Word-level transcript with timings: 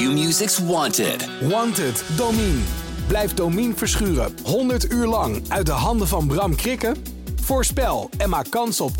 Q-Music's 0.00 0.58
Wanted. 0.58 1.28
Wanted, 1.48 2.04
Domine. 2.16 2.60
Blijf 3.06 3.34
Domine 3.34 3.74
verschuren 3.74 4.32
100 4.44 4.92
uur 4.92 5.06
lang 5.06 5.42
uit 5.48 5.66
de 5.66 5.72
handen 5.72 6.08
van 6.08 6.26
Bram 6.26 6.56
Krikken? 6.56 6.96
Voorspel 7.40 8.10
en 8.18 8.28
maak 8.28 8.50
kans 8.50 8.80
op 8.80 8.92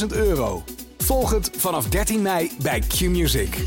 10.000 0.00 0.06
euro. 0.08 0.64
Volg 0.98 1.30
het 1.30 1.50
vanaf 1.56 1.88
13 1.88 2.22
mei 2.22 2.50
bij 2.62 2.80
Q-Music. 2.80 3.64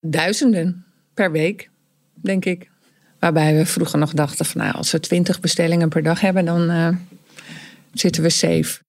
Duizenden 0.00 0.86
per 1.14 1.32
week, 1.32 1.70
denk 2.14 2.44
ik. 2.44 2.70
Waarbij 3.18 3.56
we 3.56 3.66
vroeger 3.66 3.98
nog 3.98 4.12
dachten 4.12 4.44
van 4.44 4.60
nou, 4.60 4.74
als 4.74 4.92
we 4.92 5.00
20 5.00 5.40
bestellingen 5.40 5.88
per 5.88 6.02
dag 6.02 6.20
hebben, 6.20 6.44
dan 6.44 6.70
uh, 6.70 6.88
zitten 7.92 8.22
we 8.22 8.30
safe. 8.30 8.80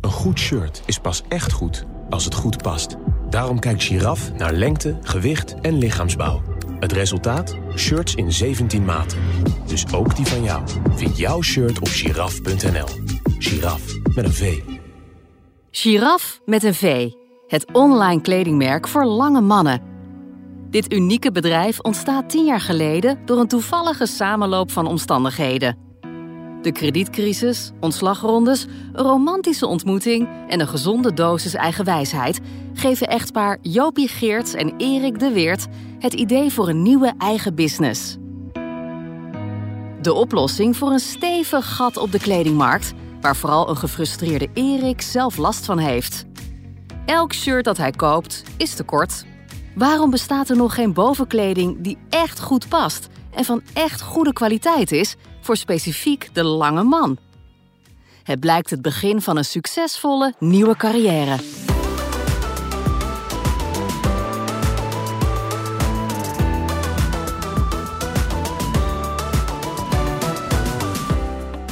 Een 0.00 0.10
goed 0.10 0.38
shirt 0.38 0.82
is 0.86 0.98
pas 0.98 1.22
echt 1.28 1.52
goed 1.52 1.84
als 2.10 2.24
het 2.24 2.34
goed 2.34 2.62
past. 2.62 2.96
Daarom 3.30 3.58
kijkt 3.58 3.82
Giraf 3.82 4.32
naar 4.32 4.52
lengte, 4.52 4.98
gewicht 5.02 5.54
en 5.60 5.78
lichaamsbouw. 5.78 6.42
Het 6.80 6.92
resultaat? 6.92 7.56
Shirts 7.76 8.14
in 8.14 8.32
17 8.32 8.84
maten. 8.84 9.18
Dus 9.66 9.92
ook 9.92 10.16
die 10.16 10.26
van 10.26 10.42
jou. 10.42 10.62
Vind 10.94 11.18
jouw 11.18 11.42
shirt 11.42 11.78
op 11.78 11.88
giraf.nl. 11.88 12.86
Giraf 13.38 13.82
met 14.14 14.24
een 14.24 14.32
V. 14.32 14.60
Giraf 15.70 16.40
met 16.44 16.62
een 16.62 16.74
V. 16.74 17.10
Het 17.46 17.72
online 17.72 18.20
kledingmerk 18.20 18.88
voor 18.88 19.04
lange 19.04 19.40
mannen. 19.40 19.82
Dit 20.70 20.92
unieke 20.92 21.32
bedrijf 21.32 21.80
ontstaat 21.80 22.30
tien 22.30 22.44
jaar 22.44 22.60
geleden 22.60 23.18
door 23.24 23.38
een 23.38 23.48
toevallige 23.48 24.06
samenloop 24.06 24.70
van 24.70 24.86
omstandigheden. 24.86 25.89
De 26.62 26.72
kredietcrisis, 26.72 27.70
ontslagrondes, 27.80 28.66
een 28.92 29.04
romantische 29.04 29.66
ontmoeting 29.66 30.28
en 30.48 30.60
een 30.60 30.68
gezonde 30.68 31.14
dosis 31.14 31.54
eigen 31.54 31.84
wijsheid 31.84 32.40
geven 32.74 33.08
echtpaar 33.08 33.58
Jopie 33.62 34.08
Geerts 34.08 34.54
en 34.54 34.74
Erik 34.76 35.18
de 35.18 35.30
Weert 35.30 35.66
het 35.98 36.12
idee 36.12 36.50
voor 36.50 36.68
een 36.68 36.82
nieuwe 36.82 37.12
eigen 37.18 37.54
business. 37.54 38.16
De 40.02 40.12
oplossing 40.12 40.76
voor 40.76 40.90
een 40.90 40.98
stevig 40.98 41.76
gat 41.76 41.96
op 41.96 42.12
de 42.12 42.18
kledingmarkt, 42.18 42.92
waar 43.20 43.36
vooral 43.36 43.68
een 43.68 43.76
gefrustreerde 43.76 44.48
Erik 44.54 45.00
zelf 45.00 45.36
last 45.36 45.64
van 45.64 45.78
heeft. 45.78 46.24
Elk 47.06 47.32
shirt 47.32 47.64
dat 47.64 47.76
hij 47.76 47.90
koopt 47.90 48.42
is 48.56 48.74
te 48.74 48.82
kort. 48.82 49.24
Waarom 49.74 50.10
bestaat 50.10 50.48
er 50.48 50.56
nog 50.56 50.74
geen 50.74 50.92
bovenkleding 50.92 51.76
die 51.80 51.98
echt 52.08 52.40
goed 52.40 52.68
past 52.68 53.08
en 53.30 53.44
van 53.44 53.62
echt 53.72 54.00
goede 54.00 54.32
kwaliteit 54.32 54.92
is 54.92 55.16
voor 55.40 55.56
specifiek 55.56 56.28
de 56.32 56.44
lange 56.44 56.82
man? 56.82 57.18
Het 58.22 58.40
blijkt 58.40 58.70
het 58.70 58.82
begin 58.82 59.20
van 59.20 59.36
een 59.36 59.44
succesvolle 59.44 60.34
nieuwe 60.38 60.76
carrière. 60.76 61.36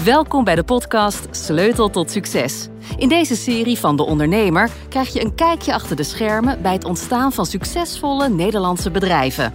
Welkom 0.04 0.44
bij 0.44 0.54
de 0.54 0.64
podcast 0.64 1.28
Sleutel 1.30 1.90
tot 1.90 2.10
Succes. 2.10 2.68
In 2.96 3.08
deze 3.08 3.36
serie 3.36 3.78
van 3.78 3.96
De 3.96 4.02
Ondernemer 4.02 4.70
krijg 4.88 5.12
je 5.12 5.24
een 5.24 5.34
kijkje 5.34 5.74
achter 5.74 5.96
de 5.96 6.02
schermen 6.02 6.62
bij 6.62 6.72
het 6.72 6.84
ontstaan 6.84 7.32
van 7.32 7.46
succesvolle 7.46 8.28
Nederlandse 8.28 8.90
bedrijven. 8.90 9.54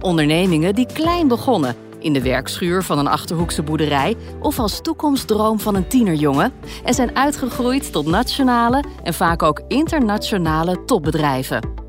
Ondernemingen 0.00 0.74
die 0.74 0.86
klein 0.92 1.28
begonnen, 1.28 1.76
in 1.98 2.12
de 2.12 2.22
werkschuur 2.22 2.82
van 2.82 2.98
een 2.98 3.08
achterhoekse 3.08 3.62
boerderij 3.62 4.16
of 4.40 4.58
als 4.58 4.80
toekomstdroom 4.80 5.60
van 5.60 5.74
een 5.74 5.88
tienerjongen 5.88 6.52
en 6.84 6.94
zijn 6.94 7.16
uitgegroeid 7.16 7.92
tot 7.92 8.06
nationale 8.06 8.84
en 9.02 9.14
vaak 9.14 9.42
ook 9.42 9.62
internationale 9.68 10.84
topbedrijven. 10.84 11.86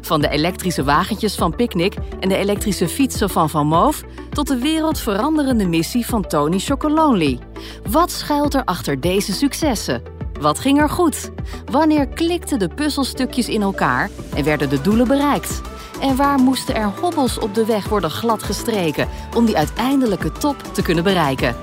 Van 0.00 0.20
de 0.20 0.28
elektrische 0.28 0.84
wagentjes 0.84 1.34
van 1.34 1.56
Picnic 1.56 1.94
en 2.20 2.28
de 2.28 2.36
elektrische 2.36 2.88
fietsen 2.88 3.30
van 3.30 3.50
Van 3.50 3.66
Moof 3.66 4.04
tot 4.30 4.46
de 4.46 4.58
wereldveranderende 4.58 5.66
missie 5.66 6.06
van 6.06 6.26
Tony 6.26 6.58
Chocolonely. 6.58 7.38
Wat 7.90 8.10
schuilt 8.10 8.54
er 8.54 8.64
achter 8.64 9.00
deze 9.00 9.32
successen? 9.32 10.02
Wat 10.40 10.58
ging 10.58 10.80
er 10.80 10.88
goed? 10.88 11.30
Wanneer 11.70 12.08
klikten 12.08 12.58
de 12.58 12.68
puzzelstukjes 12.68 13.48
in 13.48 13.62
elkaar 13.62 14.10
en 14.34 14.44
werden 14.44 14.68
de 14.68 14.80
doelen 14.80 15.08
bereikt? 15.08 15.60
En 16.00 16.16
waar 16.16 16.38
moesten 16.38 16.74
er 16.74 16.92
hobbels 17.00 17.38
op 17.38 17.54
de 17.54 17.64
weg 17.64 17.88
worden 17.88 18.10
gladgestreken 18.10 19.08
om 19.36 19.44
die 19.44 19.56
uiteindelijke 19.56 20.32
top 20.32 20.56
te 20.72 20.82
kunnen 20.82 21.04
bereiken? 21.04 21.56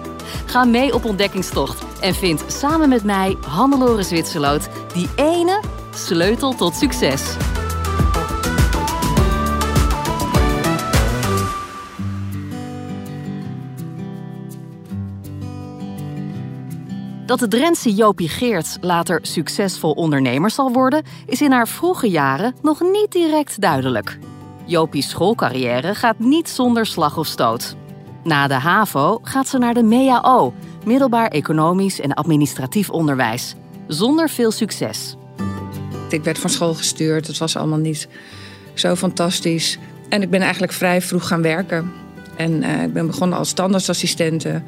Ga 0.45 0.63
mee 0.63 0.93
op 0.93 1.05
ontdekkingstocht 1.05 1.83
en 2.01 2.13
vind 2.13 2.43
samen 2.47 2.89
met 2.89 3.03
mij 3.03 3.37
Hannelore 3.47 4.03
Zwitserloot 4.03 4.69
die 4.93 5.09
ene 5.15 5.59
sleutel 5.93 6.55
tot 6.55 6.75
succes. 6.75 7.35
Dat 17.25 17.39
de 17.39 17.47
Drentse 17.47 17.93
Jopie 17.93 18.29
Geerts 18.29 18.77
later 18.81 19.19
succesvol 19.21 19.91
ondernemer 19.91 20.49
zal 20.49 20.71
worden, 20.71 21.03
is 21.25 21.41
in 21.41 21.51
haar 21.51 21.67
vroege 21.67 22.09
jaren 22.09 22.55
nog 22.61 22.81
niet 22.81 23.11
direct 23.11 23.61
duidelijk. 23.61 24.17
Jopie's 24.65 25.09
schoolcarrière 25.09 25.95
gaat 25.95 26.19
niet 26.19 26.49
zonder 26.49 26.85
slag 26.85 27.17
of 27.17 27.27
stoot. 27.27 27.75
Na 28.23 28.47
de 28.47 28.53
HAVO 28.53 29.19
gaat 29.23 29.47
ze 29.47 29.57
naar 29.57 29.73
de 29.73 29.83
MEAO, 29.83 30.53
middelbaar 30.85 31.27
economisch 31.27 31.99
en 31.99 32.13
administratief 32.13 32.89
onderwijs, 32.89 33.55
zonder 33.87 34.29
veel 34.29 34.51
succes. 34.51 35.15
Ik 36.09 36.23
werd 36.23 36.39
van 36.39 36.49
school 36.49 36.73
gestuurd, 36.73 37.27
het 37.27 37.37
was 37.37 37.55
allemaal 37.55 37.79
niet 37.79 38.07
zo 38.73 38.95
fantastisch. 38.95 39.77
En 40.09 40.21
ik 40.21 40.29
ben 40.29 40.41
eigenlijk 40.41 40.73
vrij 40.73 41.01
vroeg 41.01 41.27
gaan 41.27 41.41
werken. 41.41 41.91
En 42.35 42.63
uh, 42.63 42.83
ik 42.83 42.93
ben 42.93 43.07
begonnen 43.07 43.37
als 43.37 43.49
standaardassistente. 43.49 44.61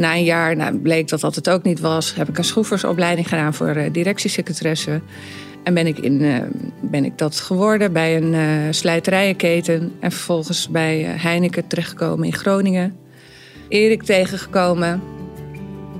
Na 0.00 0.14
een 0.14 0.24
jaar 0.24 0.56
nou, 0.56 0.78
bleek 0.78 1.08
dat 1.08 1.20
dat 1.20 1.34
het 1.34 1.50
ook 1.50 1.62
niet 1.62 1.80
was. 1.80 2.14
Heb 2.14 2.28
ik 2.28 2.38
een 2.38 2.44
schroeversopleiding 2.44 3.28
gedaan 3.28 3.54
voor 3.54 3.76
uh, 3.76 3.92
directiesecretaresse. 3.92 5.00
En 5.62 5.74
ben 5.74 5.86
ik, 5.86 5.98
in, 5.98 6.20
uh, 6.20 6.38
ben 6.80 7.04
ik 7.04 7.18
dat 7.18 7.40
geworden 7.40 7.92
bij 7.92 8.16
een 8.16 8.32
uh, 8.32 8.72
slijterijenketen. 8.72 9.92
En 10.00 10.12
vervolgens 10.12 10.68
bij 10.68 11.02
Heineken 11.02 11.66
terechtgekomen 11.66 12.26
in 12.26 12.32
Groningen. 12.32 12.96
Erik 13.68 14.02
tegengekomen. 14.02 15.02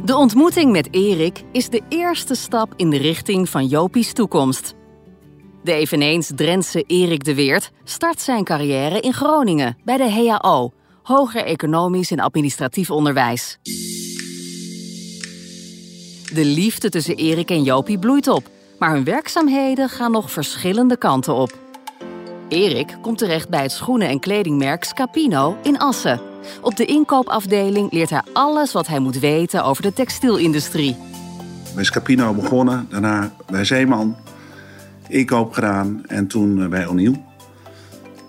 De 0.05 0.17
ontmoeting 0.17 0.73
met 0.73 0.89
Erik 0.91 1.43
is 1.53 1.69
de 1.69 1.81
eerste 1.89 2.35
stap 2.35 2.73
in 2.77 2.91
de 2.91 2.99
richting 2.99 3.49
van 3.49 3.67
Jopie's 3.67 4.13
toekomst. 4.13 4.75
De 5.63 5.73
eveneens 5.73 6.31
Drentse 6.35 6.85
Erik 6.87 7.25
de 7.25 7.35
Weert 7.35 7.71
start 7.85 8.21
zijn 8.21 8.45
carrière 8.45 9.01
in 9.01 9.13
Groningen 9.13 9.77
bij 9.85 9.97
de 9.97 10.11
HAO, 10.11 10.73
Hoger 11.11 11.45
Economisch 11.45 12.11
en 12.11 12.21
Administratief 12.21 12.91
Onderwijs. 12.91 13.59
De 16.33 16.45
liefde 16.45 16.89
tussen 16.89 17.17
Erik 17.17 17.51
en 17.51 17.63
Jopie 17.63 17.99
bloeit 17.99 18.29
op, 18.29 18.49
maar 18.79 18.93
hun 18.93 19.05
werkzaamheden 19.05 19.89
gaan 19.89 20.11
nog 20.11 20.31
verschillende 20.31 20.97
kanten 20.97 21.35
op. 21.35 21.59
Erik 22.49 22.97
komt 23.03 23.19
terecht 23.19 23.49
bij 23.49 23.63
het 23.63 23.73
schoenen- 23.73 24.09
en 24.09 24.21
kledingmerk 24.21 24.85
Scapino 24.85 25.57
in 25.63 25.79
Assen. 25.79 26.21
Op 26.61 26.77
de 26.77 26.85
inkoopafdeling 26.85 27.93
leert 27.93 28.11
hij 28.11 28.23
alles 28.33 28.73
wat 28.73 28.87
hij 28.87 28.99
moet 28.99 29.19
weten 29.19 29.65
over 29.65 29.83
de 29.83 29.93
textielindustrie. 29.93 30.97
Bij 31.75 31.85
Scapino 31.85 32.35
begonnen, 32.35 32.87
daarna 32.91 33.33
bij 33.51 33.65
Zeeman, 33.65 34.17
inkoop 35.09 35.53
gedaan 35.53 36.03
en 36.07 36.27
toen 36.27 36.69
bij 36.69 36.87
O'Neill. 36.87 37.29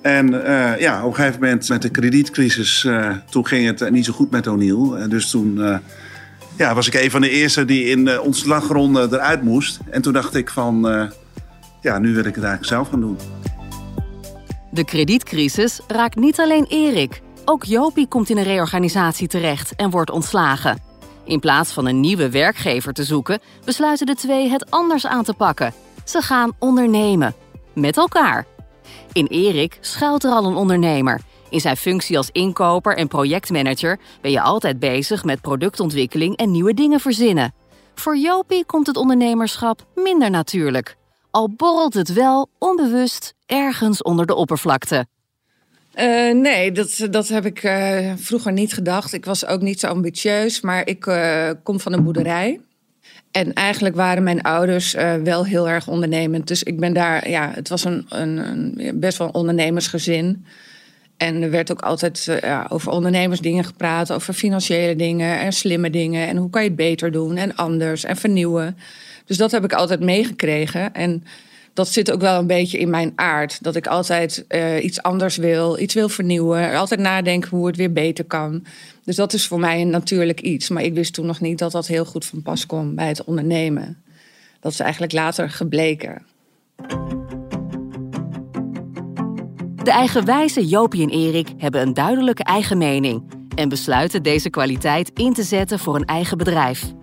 En 0.01 0.33
uh, 0.33 0.79
ja, 0.79 1.03
op 1.03 1.09
een 1.09 1.15
gegeven 1.15 1.39
moment 1.39 1.69
met 1.69 1.81
de 1.81 1.89
kredietcrisis, 1.89 2.83
uh, 2.83 3.15
toen 3.29 3.47
ging 3.47 3.65
het 3.65 3.91
niet 3.91 4.05
zo 4.05 4.13
goed 4.13 4.31
met 4.31 4.47
O'Neill. 4.47 5.07
Dus 5.07 5.29
toen 5.29 5.79
ja, 6.57 6.73
was 6.73 6.87
ik 6.87 6.93
een 6.93 7.11
van 7.11 7.21
de 7.21 7.29
eerste 7.29 7.65
die 7.65 7.83
in 7.83 8.05
de 8.05 8.21
ontslagronde 8.21 9.07
eruit 9.11 9.41
moest. 9.41 9.79
En 9.89 10.01
toen 10.01 10.13
dacht 10.13 10.35
ik 10.35 10.49
van, 10.49 10.81
ja, 11.81 11.99
nu 11.99 12.13
wil 12.13 12.25
ik 12.25 12.35
het 12.35 12.43
eigenlijk 12.43 12.65
zelf 12.65 12.89
gaan 12.89 12.99
doen. 12.99 13.17
De 14.71 14.85
kredietcrisis 14.85 15.81
raakt 15.87 16.15
niet 16.15 16.39
alleen 16.39 16.65
Erik. 16.69 17.21
Ook 17.45 17.63
Jopie 17.63 18.07
komt 18.07 18.29
in 18.29 18.37
een 18.37 18.43
reorganisatie 18.43 19.27
terecht 19.27 19.75
en 19.75 19.89
wordt 19.89 20.09
ontslagen. 20.09 20.79
In 21.25 21.39
plaats 21.39 21.71
van 21.71 21.85
een 21.85 21.99
nieuwe 21.99 22.29
werkgever 22.29 22.93
te 22.93 23.03
zoeken, 23.03 23.39
besluiten 23.65 24.05
de 24.05 24.15
twee 24.15 24.49
het 24.49 24.71
anders 24.71 25.07
aan 25.07 25.23
te 25.23 25.33
pakken. 25.33 25.73
Ze 26.03 26.21
gaan 26.21 26.51
ondernemen. 26.59 27.33
Met 27.73 27.97
elkaar. 27.97 28.45
In 29.13 29.25
Erik 29.25 29.77
schuilt 29.81 30.23
er 30.23 30.31
al 30.31 30.45
een 30.45 30.55
ondernemer. 30.55 31.21
In 31.49 31.59
zijn 31.59 31.77
functie 31.77 32.17
als 32.17 32.29
inkoper 32.31 32.97
en 32.97 33.07
projectmanager 33.07 33.99
ben 34.21 34.31
je 34.31 34.41
altijd 34.41 34.79
bezig 34.79 35.23
met 35.23 35.41
productontwikkeling 35.41 36.37
en 36.37 36.51
nieuwe 36.51 36.73
dingen 36.73 36.99
verzinnen. 36.99 37.53
Voor 37.95 38.17
Jopie 38.17 38.65
komt 38.65 38.87
het 38.87 38.97
ondernemerschap 38.97 39.85
minder 39.95 40.29
natuurlijk. 40.29 40.95
Al 41.31 41.49
borrelt 41.49 41.93
het 41.93 42.13
wel 42.13 42.49
onbewust 42.57 43.33
ergens 43.45 44.01
onder 44.01 44.25
de 44.25 44.35
oppervlakte. 44.35 45.05
Uh, 45.95 46.33
nee, 46.33 46.71
dat, 46.71 47.07
dat 47.09 47.27
heb 47.27 47.45
ik 47.45 47.63
uh, 47.63 48.13
vroeger 48.17 48.51
niet 48.51 48.73
gedacht. 48.73 49.13
Ik 49.13 49.25
was 49.25 49.45
ook 49.45 49.61
niet 49.61 49.79
zo 49.79 49.87
ambitieus, 49.87 50.61
maar 50.61 50.87
ik 50.87 51.05
uh, 51.05 51.49
kom 51.63 51.79
van 51.79 51.93
een 51.93 52.03
boerderij. 52.03 52.59
En 53.31 53.53
eigenlijk 53.53 53.95
waren 53.95 54.23
mijn 54.23 54.41
ouders 54.41 54.95
uh, 54.95 55.13
wel 55.15 55.45
heel 55.45 55.69
erg 55.69 55.87
ondernemend. 55.87 56.47
Dus 56.47 56.63
ik 56.63 56.79
ben 56.79 56.93
daar, 56.93 57.29
ja, 57.29 57.51
het 57.53 57.69
was 57.69 57.83
een, 57.83 58.05
een, 58.09 58.37
een 58.37 58.99
best 58.99 59.17
wel 59.17 59.27
een 59.27 59.33
ondernemersgezin. 59.33 60.45
En 61.17 61.41
er 61.41 61.49
werd 61.49 61.71
ook 61.71 61.81
altijd 61.81 62.25
uh, 62.29 62.39
ja, 62.39 62.65
over 62.69 62.91
ondernemersdingen 62.91 63.63
gepraat, 63.63 64.11
over 64.11 64.33
financiële 64.33 64.95
dingen 64.95 65.39
en 65.39 65.51
slimme 65.51 65.89
dingen. 65.89 66.27
En 66.27 66.37
hoe 66.37 66.49
kan 66.49 66.61
je 66.61 66.67
het 66.67 66.77
beter 66.77 67.11
doen 67.11 67.37
en 67.37 67.55
anders 67.55 68.03
en 68.03 68.17
vernieuwen. 68.17 68.77
Dus 69.25 69.37
dat 69.37 69.51
heb 69.51 69.63
ik 69.63 69.73
altijd 69.73 69.99
meegekregen. 69.99 70.93
En 70.93 71.23
dat 71.73 71.87
zit 71.87 72.11
ook 72.11 72.21
wel 72.21 72.39
een 72.39 72.47
beetje 72.47 72.77
in 72.77 72.89
mijn 72.89 73.11
aard. 73.15 73.63
Dat 73.63 73.75
ik 73.75 73.87
altijd 73.87 74.45
uh, 74.49 74.83
iets 74.83 75.01
anders 75.01 75.37
wil, 75.37 75.79
iets 75.79 75.93
wil 75.93 76.09
vernieuwen. 76.09 76.75
Altijd 76.75 76.99
nadenken 76.99 77.49
hoe 77.49 77.67
het 77.67 77.75
weer 77.75 77.91
beter 77.91 78.25
kan. 78.25 78.63
Dus 79.03 79.15
dat 79.15 79.33
is 79.33 79.47
voor 79.47 79.59
mij 79.59 79.81
een 79.81 79.89
natuurlijk 79.89 80.41
iets. 80.41 80.69
Maar 80.69 80.83
ik 80.83 80.93
wist 80.93 81.13
toen 81.13 81.25
nog 81.25 81.39
niet 81.39 81.57
dat 81.57 81.71
dat 81.71 81.87
heel 81.87 82.05
goed 82.05 82.25
van 82.25 82.41
pas 82.41 82.65
kwam 82.65 82.95
bij 82.95 83.07
het 83.07 83.23
ondernemen. 83.23 84.03
Dat 84.59 84.71
is 84.71 84.79
eigenlijk 84.79 85.11
later 85.11 85.49
gebleken. 85.49 86.25
De 89.83 89.91
eigenwijze 89.91 90.67
Jopie 90.67 91.01
en 91.01 91.09
Erik 91.09 91.47
hebben 91.57 91.81
een 91.81 91.93
duidelijke 91.93 92.43
eigen 92.43 92.77
mening 92.77 93.23
en 93.55 93.69
besluiten 93.69 94.23
deze 94.23 94.49
kwaliteit 94.49 95.11
in 95.13 95.33
te 95.33 95.43
zetten 95.43 95.79
voor 95.79 95.95
een 95.95 96.05
eigen 96.05 96.37
bedrijf. 96.37 96.93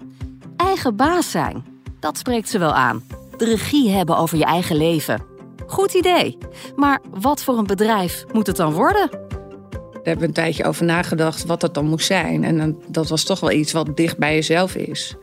Eigen 0.56 0.96
baas 0.96 1.30
zijn, 1.30 1.64
dat 2.00 2.18
spreekt 2.18 2.48
ze 2.48 2.58
wel 2.58 2.74
aan. 2.74 3.02
De 3.38 3.44
regie 3.44 3.90
hebben 3.90 4.16
over 4.16 4.38
je 4.38 4.44
eigen 4.44 4.76
leven. 4.76 5.22
Goed 5.66 5.94
idee. 5.94 6.38
Maar 6.76 7.00
wat 7.10 7.42
voor 7.42 7.58
een 7.58 7.66
bedrijf 7.66 8.24
moet 8.32 8.46
het 8.46 8.56
dan 8.56 8.72
worden? 8.72 9.10
Daar 9.10 10.16
hebben 10.16 10.18
we 10.18 10.26
een 10.26 10.32
tijdje 10.32 10.64
over 10.64 10.84
nagedacht 10.84 11.46
wat 11.46 11.60
dat 11.60 11.74
dan 11.74 11.84
moest 11.84 12.06
zijn. 12.06 12.44
En 12.44 12.78
dat 12.88 13.08
was 13.08 13.24
toch 13.24 13.40
wel 13.40 13.50
iets 13.50 13.72
wat 13.72 13.96
dicht 13.96 14.18
bij 14.18 14.34
jezelf 14.34 14.74
is. 14.74 15.16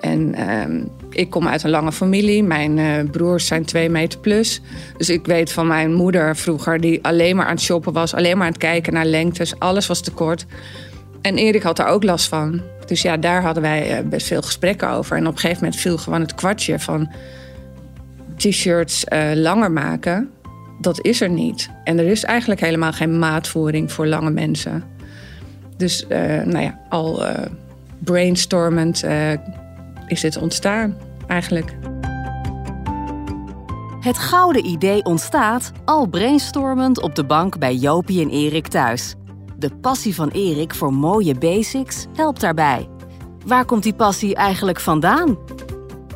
En 0.00 0.34
uh, 0.38 0.84
ik 1.10 1.30
kom 1.30 1.48
uit 1.48 1.62
een 1.62 1.70
lange 1.70 1.92
familie. 1.92 2.42
Mijn 2.42 2.76
uh, 2.76 3.10
broers 3.10 3.46
zijn 3.46 3.64
twee 3.64 3.88
meter 3.88 4.18
plus. 4.18 4.60
Dus 4.96 5.08
ik 5.08 5.26
weet 5.26 5.52
van 5.52 5.66
mijn 5.66 5.92
moeder 5.92 6.36
vroeger, 6.36 6.80
die 6.80 7.04
alleen 7.04 7.36
maar 7.36 7.46
aan 7.46 7.54
het 7.54 7.62
shoppen 7.62 7.92
was, 7.92 8.14
alleen 8.14 8.36
maar 8.36 8.46
aan 8.46 8.52
het 8.52 8.60
kijken 8.60 8.92
naar 8.92 9.06
lengtes. 9.06 9.58
Alles 9.58 9.86
was 9.86 10.00
te 10.00 10.12
kort. 10.12 10.46
En 11.20 11.36
Erik 11.36 11.62
had 11.62 11.76
daar 11.76 11.88
ook 11.88 12.04
last 12.04 12.28
van. 12.28 12.62
Dus 12.86 13.02
ja, 13.02 13.16
daar 13.16 13.42
hadden 13.42 13.62
wij 13.62 14.02
uh, 14.02 14.08
best 14.08 14.26
veel 14.26 14.42
gesprekken 14.42 14.90
over. 14.90 15.16
En 15.16 15.26
op 15.26 15.32
een 15.32 15.38
gegeven 15.38 15.64
moment 15.64 15.80
viel 15.80 15.98
gewoon 15.98 16.20
het 16.20 16.34
kwartje 16.34 16.78
van 16.78 17.10
t-shirts 18.42 19.04
uh, 19.12 19.32
langer 19.34 19.72
maken. 19.72 20.30
Dat 20.80 21.04
is 21.04 21.20
er 21.20 21.30
niet. 21.30 21.70
En 21.84 21.98
er 21.98 22.06
is 22.06 22.24
eigenlijk 22.24 22.60
helemaal 22.60 22.92
geen 22.92 23.18
maatvoering 23.18 23.92
voor 23.92 24.06
lange 24.06 24.30
mensen. 24.30 24.84
Dus 25.76 26.06
nou 26.44 26.58
ja, 26.58 26.80
al 26.88 27.24
brainstormend 27.98 29.04
is 30.06 30.20
dit 30.20 30.36
ontstaan 30.36 30.96
eigenlijk. 31.26 31.72
Het 34.00 34.18
gouden 34.18 34.66
idee 34.66 35.04
ontstaat 35.04 35.72
al 35.84 36.06
brainstormend 36.06 37.02
op 37.02 37.14
de 37.14 37.24
bank 37.24 37.58
bij 37.58 37.74
Jopie 37.74 38.22
en 38.22 38.30
Erik 38.30 38.66
thuis. 38.66 39.14
De 39.56 39.70
passie 39.80 40.14
van 40.14 40.28
Erik 40.28 40.74
voor 40.74 40.94
mooie 40.94 41.34
basics 41.34 42.06
helpt 42.14 42.40
daarbij. 42.40 42.88
Waar 43.46 43.64
komt 43.64 43.82
die 43.82 43.94
passie 43.94 44.34
eigenlijk 44.34 44.80
vandaan? 44.80 45.38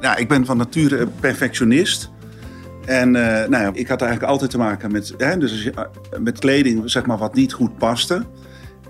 Ja, 0.00 0.16
ik 0.16 0.28
ben 0.28 0.46
van 0.46 0.56
nature 0.56 1.06
perfectionist. 1.20 2.10
En 2.86 3.08
uh, 3.08 3.22
nou 3.22 3.50
ja, 3.50 3.70
ik 3.72 3.88
had 3.88 4.00
eigenlijk 4.00 4.30
altijd 4.30 4.50
te 4.50 4.58
maken 4.58 4.92
met, 4.92 5.14
hè, 5.18 5.38
dus 5.38 5.70
eh, 5.70 5.82
met 6.18 6.38
kleding 6.38 6.90
zeg 6.90 7.06
maar, 7.06 7.18
wat 7.18 7.34
niet 7.34 7.52
goed 7.52 7.78
paste. 7.78 8.22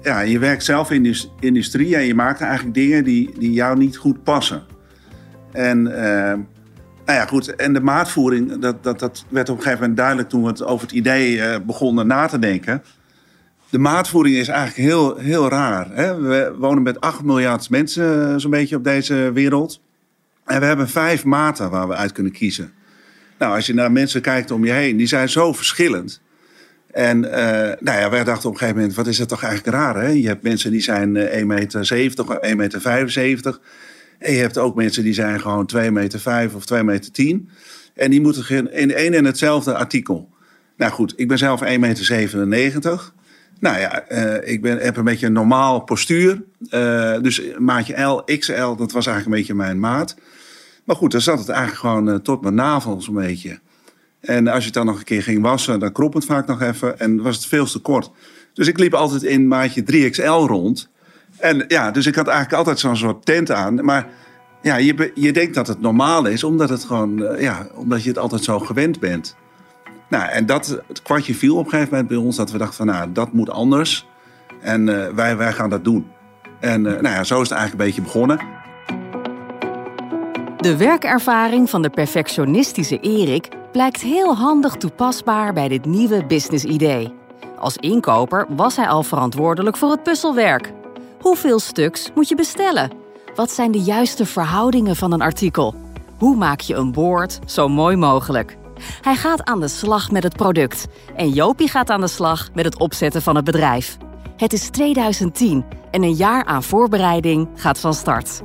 Ja, 0.03 0.21
je 0.21 0.39
werkt 0.39 0.65
zelf 0.65 0.91
in 0.91 1.03
de 1.03 1.29
industrie 1.41 1.97
en 1.97 2.07
je 2.07 2.15
maakt 2.15 2.41
eigenlijk 2.41 2.75
dingen 2.75 3.05
die, 3.05 3.39
die 3.39 3.53
jou 3.53 3.79
niet 3.79 3.97
goed 3.97 4.23
passen. 4.23 4.63
En, 5.53 5.79
uh, 5.79 5.95
nou 7.05 7.19
ja, 7.19 7.27
goed. 7.27 7.55
en 7.55 7.73
de 7.73 7.81
maatvoering, 7.81 8.59
dat, 8.59 8.83
dat, 8.83 8.99
dat 8.99 9.25
werd 9.29 9.49
op 9.49 9.57
een 9.57 9.63
gegeven 9.63 9.81
moment 9.81 9.99
duidelijk 9.99 10.29
toen 10.29 10.43
we 10.43 10.49
het 10.49 10.65
over 10.65 10.87
het 10.87 10.97
idee 10.97 11.61
begonnen 11.61 12.07
na 12.07 12.27
te 12.27 12.39
denken. 12.39 12.83
De 13.71 13.79
maatvoering 13.79 14.37
is 14.37 14.49
eigenlijk 14.49 14.89
heel, 14.89 15.17
heel 15.17 15.49
raar. 15.49 15.89
Hè? 15.91 16.21
We 16.21 16.55
wonen 16.59 16.83
met 16.83 17.01
8 17.01 17.23
miljard 17.23 17.71
mensen 17.71 18.31
eh, 18.31 18.35
zo'n 18.37 18.51
beetje 18.51 18.77
op 18.77 18.85
deze 18.85 19.31
wereld. 19.35 19.81
En 20.45 20.61
we 20.61 20.67
hebben 20.67 20.89
vijf 20.89 21.25
maten 21.25 21.71
waar 21.71 21.89
we 21.89 21.95
uit 21.95 22.13
kunnen 22.13 22.33
kiezen. 22.33 22.73
Nou, 23.39 23.55
als 23.55 23.67
je 23.67 23.75
naar 23.75 23.93
mensen 23.93 24.21
kijkt 24.21 24.51
om 24.51 24.65
je 24.65 24.73
heen, 24.73 24.97
die 24.97 25.07
zijn 25.07 25.29
zo 25.29 25.53
verschillend. 25.53 26.21
En 26.97 27.25
uh, 27.25 27.31
nou 27.81 27.99
ja, 27.99 28.11
wij 28.11 28.25
dachten 28.25 28.49
op 28.49 28.53
een 28.53 28.59
gegeven 28.59 28.81
moment, 28.81 28.97
wat 28.97 29.07
is 29.07 29.19
het 29.19 29.29
toch 29.29 29.43
eigenlijk 29.43 29.77
raar, 29.77 29.97
hè? 29.97 30.09
Je 30.09 30.27
hebt 30.27 30.43
mensen 30.43 30.71
die 30.71 30.81
zijn 30.81 31.17
1,70 31.17 31.47
meter, 31.47 31.89
1,75 32.47 32.57
meter. 32.57 33.59
En 34.19 34.33
je 34.33 34.39
hebt 34.39 34.59
ook 34.59 34.75
mensen 34.75 35.03
die 35.03 35.15
zijn 35.15 35.41
gewoon 35.41 35.67
2 35.67 35.91
meter 35.91 36.21
5 36.21 36.55
of 36.55 36.67
2 36.67 36.83
meter 36.83 37.13
10. 37.13 37.49
En 37.95 38.11
die 38.11 38.21
moeten 38.21 38.73
in 38.73 38.95
één 38.95 39.15
en 39.15 39.25
hetzelfde 39.25 39.75
artikel. 39.75 40.29
Nou 40.77 40.93
goed, 40.93 41.13
ik 41.17 41.29
ben 41.29 41.39
zelf 41.39 41.63
1,97 41.65 42.37
meter. 42.37 43.13
Nou 43.61 43.79
ja, 43.79 44.05
uh, 44.13 44.53
ik 44.53 44.63
ben, 44.63 44.79
heb 44.79 44.97
een 44.97 45.05
beetje 45.05 45.27
een 45.27 45.33
normaal 45.33 45.81
postuur. 45.81 46.43
Dus 47.23 47.43
maatje 47.59 48.03
L, 48.03 48.25
XL, 48.39 48.75
dat 48.75 48.93
was 48.93 49.07
eigenlijk 49.07 49.27
een 49.27 49.31
beetje 49.31 49.55
mijn 49.55 49.81
maat. 49.81 50.17
Maar 50.87 50.97
goed, 50.97 51.13
dan 51.13 51.21
zat 51.21 51.39
het 51.39 51.49
eigenlijk 51.49 51.81
gewoon 51.81 52.09
uh, 52.09 52.15
tot 52.15 52.43
mijn 52.43 52.55
navel 52.55 53.01
zo'n 53.01 53.15
beetje. 53.15 53.59
En 54.21 54.49
als 54.49 54.59
je 54.59 54.65
het 54.65 54.75
dan 54.75 54.87
nog 54.87 54.99
een 54.99 55.05
keer 55.05 55.23
ging 55.23 55.43
wassen, 55.43 55.81
dan 55.81 55.93
krop 55.93 56.15
het 56.15 56.25
vaak 56.25 56.47
nog 56.47 56.63
even. 56.63 56.99
En 56.99 57.23
was 57.23 57.37
het 57.37 57.47
veel 57.47 57.67
te 57.67 57.79
kort. 57.79 58.11
Dus 58.53 58.69
ik 58.69 58.79
liep 58.79 58.95
altijd 58.95 59.23
in 59.23 59.49
maatje 59.49 59.83
3XL 59.83 60.49
rond. 60.49 60.89
En 61.37 61.65
ja, 61.69 61.91
dus 61.91 62.07
ik 62.07 62.15
had 62.15 62.27
eigenlijk 62.27 62.59
altijd 62.59 62.79
zo'n 62.79 62.97
soort 62.97 63.25
tent 63.25 63.51
aan. 63.51 63.85
Maar 63.85 64.09
ja, 64.63 64.77
je, 64.77 65.13
je 65.15 65.33
denkt 65.33 65.55
dat 65.55 65.67
het 65.67 65.81
normaal 65.81 66.27
is, 66.27 66.45
omdat, 66.45 66.69
het 66.69 66.85
gewoon, 66.85 67.25
eh, 67.25 67.43
ja, 67.43 67.67
omdat 67.75 68.03
je 68.03 68.09
het 68.09 68.19
altijd 68.19 68.45
zo 68.45 68.59
gewend 68.59 69.01
bent. 69.01 69.37
Nou, 70.09 70.31
en 70.31 70.47
dat, 70.47 70.83
het 70.89 71.03
kwartje 71.03 71.35
viel 71.35 71.57
op 71.57 71.65
een 71.65 71.71
gegeven 71.71 71.91
moment 71.91 72.09
bij 72.09 72.19
ons 72.19 72.37
dat 72.37 72.51
we 72.51 72.59
dachten 72.59 72.77
van, 72.77 72.87
nou, 72.87 73.13
dat 73.13 73.33
moet 73.33 73.51
anders. 73.51 74.07
En 74.61 74.89
uh, 74.89 75.09
wij, 75.09 75.37
wij 75.37 75.53
gaan 75.53 75.71
dat 75.71 75.85
doen. 75.85 76.07
En 76.61 76.83
nou 76.83 77.09
ja, 77.09 77.25
zo 77.25 77.41
is 77.41 77.49
het 77.49 77.59
eigenlijk 77.59 77.73
een 77.73 77.87
beetje 77.87 78.03
begonnen. 78.03 78.56
De 80.67 80.77
werkervaring 80.77 81.71
van 81.71 81.83
de 81.83 81.91
perfectionistische 81.91 82.99
Erik 83.01 83.49
blijkt 83.73 84.01
heel 84.01 84.37
handig 84.37 84.75
toepasbaar 84.75 85.53
bij 85.53 85.69
dit 85.69 85.85
nieuwe 85.85 86.27
businessidee. 86.27 87.15
Als 87.59 87.77
inkoper 87.77 88.47
was 88.49 88.77
hij 88.77 88.89
al 88.89 89.03
verantwoordelijk 89.03 89.77
voor 89.77 89.91
het 89.91 90.03
puzzelwerk. 90.03 90.73
Hoeveel 91.21 91.59
stuks 91.59 92.11
moet 92.15 92.29
je 92.29 92.35
bestellen? 92.35 92.91
Wat 93.35 93.51
zijn 93.51 93.73
de 93.73 93.81
juiste 93.81 94.27
verhoudingen 94.27 94.97
van 94.97 95.13
een 95.13 95.21
artikel? 95.21 95.75
Hoe 96.19 96.37
maak 96.37 96.61
je 96.61 96.75
een 96.75 96.93
boord 96.93 97.39
zo 97.45 97.69
mooi 97.69 97.97
mogelijk? 97.97 98.57
Hij 99.01 99.17
gaat 99.17 99.45
aan 99.45 99.61
de 99.61 99.69
slag 99.69 100.11
met 100.11 100.23
het 100.23 100.37
product 100.37 100.87
en 101.17 101.31
Jopie 101.31 101.69
gaat 101.69 101.91
aan 101.91 102.01
de 102.01 102.09
slag 102.09 102.49
met 102.55 102.65
het 102.65 102.79
opzetten 102.79 103.23
van 103.23 103.37
het 103.37 103.45
bedrijf. 103.45 103.97
Het 104.37 104.53
is 104.53 104.69
2010 104.69 105.65
en 105.91 106.03
een 106.03 106.15
jaar 106.15 106.45
aan 106.45 106.63
voorbereiding 106.63 107.49
gaat 107.55 107.79
van 107.79 107.95
start. 107.95 108.43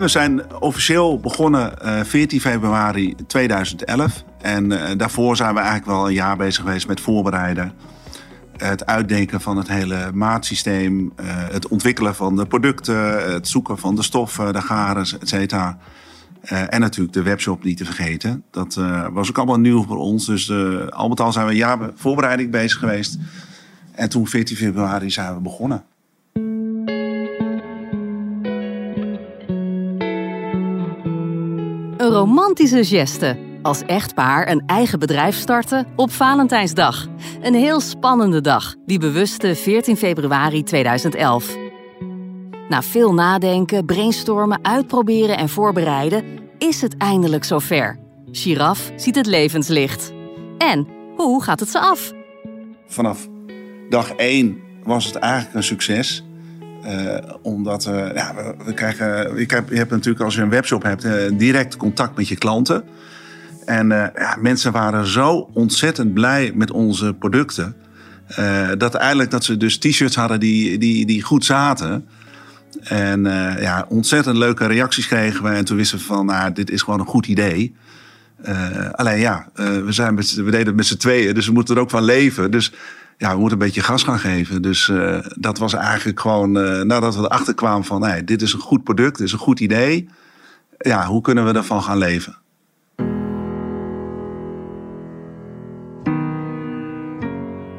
We 0.00 0.08
zijn 0.08 0.54
officieel 0.60 1.18
begonnen 1.18 1.72
uh, 1.84 2.00
14 2.04 2.40
februari 2.40 3.14
2011. 3.26 4.24
En 4.38 4.70
uh, 4.70 4.88
daarvoor 4.96 5.36
zijn 5.36 5.54
we 5.54 5.60
eigenlijk 5.60 5.90
wel 5.90 6.06
een 6.06 6.12
jaar 6.12 6.36
bezig 6.36 6.64
geweest 6.64 6.86
met 6.86 7.00
voorbereiden 7.00 7.72
het 8.56 8.86
uitdenken 8.86 9.40
van 9.40 9.56
het 9.56 9.68
hele 9.68 10.10
maatsysteem, 10.14 11.12
eh, 11.16 11.26
het 11.26 11.68
ontwikkelen 11.68 12.14
van 12.14 12.36
de 12.36 12.46
producten, 12.46 13.32
het 13.32 13.48
zoeken 13.48 13.78
van 13.78 13.94
de 13.94 14.02
stoffen, 14.02 14.52
de 14.52 14.60
garen, 14.60 15.06
et 15.20 15.28
cetera. 15.28 15.78
En 16.40 16.80
natuurlijk 16.80 17.12
de 17.12 17.22
webshop 17.22 17.64
niet 17.64 17.76
te 17.76 17.84
vergeten. 17.84 18.44
Dat 18.50 18.74
was 19.12 19.28
ook 19.28 19.36
allemaal 19.36 19.60
nieuw 19.60 19.84
voor 19.84 19.98
ons. 19.98 20.26
Dus 20.26 20.52
al 20.90 21.08
met 21.08 21.20
al 21.20 21.32
zijn 21.32 21.46
we 21.46 21.50
een 21.50 21.56
jaar 21.56 21.90
voorbereiding 21.94 22.50
bezig 22.50 22.78
geweest. 22.78 23.18
En 23.92 24.08
toen 24.08 24.26
14 24.26 24.56
februari 24.56 25.10
zijn 25.10 25.34
we 25.34 25.40
begonnen. 25.40 25.84
Een 32.10 32.16
romantische 32.16 32.84
geste 32.84 33.38
als 33.62 33.82
echtpaar 33.82 34.48
een 34.48 34.62
eigen 34.66 34.98
bedrijf 34.98 35.36
starten 35.36 35.86
op 35.96 36.10
Valentijnsdag. 36.10 37.06
Een 37.40 37.54
heel 37.54 37.80
spannende 37.80 38.40
dag, 38.40 38.74
die 38.86 38.98
bewuste 38.98 39.54
14 39.54 39.96
februari 39.96 40.62
2011. 40.62 41.56
Na 42.68 42.82
veel 42.82 43.14
nadenken, 43.14 43.84
brainstormen, 43.84 44.64
uitproberen 44.64 45.36
en 45.36 45.48
voorbereiden 45.48 46.24
is 46.58 46.80
het 46.80 46.96
eindelijk 46.96 47.44
zover. 47.44 47.98
Giraf 48.30 48.90
ziet 48.96 49.14
het 49.14 49.26
levenslicht. 49.26 50.12
En 50.58 50.88
hoe 51.16 51.42
gaat 51.42 51.60
het 51.60 51.68
ze 51.68 51.80
af? 51.80 52.12
Vanaf 52.86 53.28
dag 53.88 54.12
1 54.12 54.60
was 54.84 55.04
het 55.04 55.16
eigenlijk 55.16 55.54
een 55.54 55.62
succes. 55.62 56.24
Uh, 56.84 57.16
omdat 57.42 57.86
uh, 57.86 58.14
ja, 58.14 58.34
we, 58.34 58.54
we, 58.64 58.74
krijgen, 58.74 59.36
je 59.36 59.76
hebt 59.76 59.90
natuurlijk 59.90 60.24
als 60.24 60.34
je 60.34 60.42
een 60.42 60.50
webshop 60.50 60.82
hebt, 60.82 61.04
uh, 61.04 61.12
direct 61.32 61.76
contact 61.76 62.16
met 62.16 62.28
je 62.28 62.36
klanten. 62.36 62.84
En 63.64 63.88
ja, 63.88 64.36
mensen 64.40 64.72
waren 64.72 65.06
zo 65.06 65.50
ontzettend 65.52 66.14
blij 66.14 66.52
met 66.54 66.70
onze 66.70 67.14
producten. 67.14 67.76
Dat 68.78 68.94
eigenlijk 68.94 69.30
dat 69.30 69.44
ze 69.44 69.56
dus 69.56 69.78
t-shirts 69.78 70.16
hadden 70.16 70.40
die, 70.40 70.78
die, 70.78 71.06
die 71.06 71.22
goed 71.22 71.44
zaten. 71.44 72.06
En 72.82 73.22
ja, 73.60 73.86
ontzettend 73.88 74.36
leuke 74.36 74.66
reacties 74.66 75.06
kregen 75.06 75.42
we. 75.42 75.50
En 75.50 75.64
toen 75.64 75.76
wisten 75.76 75.98
we 75.98 76.04
van, 76.04 76.26
nou, 76.26 76.52
dit 76.52 76.70
is 76.70 76.82
gewoon 76.82 77.00
een 77.00 77.06
goed 77.06 77.26
idee. 77.26 77.74
Alleen 78.92 79.18
ja, 79.18 79.48
we, 79.54 79.92
zijn 79.92 80.14
met, 80.14 80.34
we 80.34 80.50
deden 80.50 80.66
het 80.66 80.76
met 80.76 80.86
z'n 80.86 80.96
tweeën, 80.96 81.34
dus 81.34 81.46
we 81.46 81.52
moeten 81.52 81.74
er 81.74 81.80
ook 81.80 81.90
van 81.90 82.04
leven. 82.04 82.50
Dus 82.50 82.72
ja, 83.20 83.32
we 83.32 83.38
moeten 83.38 83.58
een 83.58 83.64
beetje 83.64 83.82
gas 83.82 84.02
gaan 84.02 84.18
geven. 84.18 84.62
Dus 84.62 84.92
dat 85.38 85.58
was 85.58 85.72
eigenlijk 85.72 86.20
gewoon, 86.20 86.52
nadat 86.86 87.16
we 87.16 87.22
erachter 87.22 87.54
kwamen 87.54 87.84
van, 87.84 88.02
hey, 88.02 88.24
dit 88.24 88.42
is 88.42 88.52
een 88.52 88.60
goed 88.60 88.84
product, 88.84 89.18
dit 89.18 89.26
is 89.26 89.32
een 89.32 89.38
goed 89.38 89.60
idee. 89.60 90.08
Ja, 90.78 91.06
hoe 91.06 91.20
kunnen 91.20 91.44
we 91.44 91.52
ervan 91.52 91.82
gaan 91.82 91.98
leven? 91.98 92.36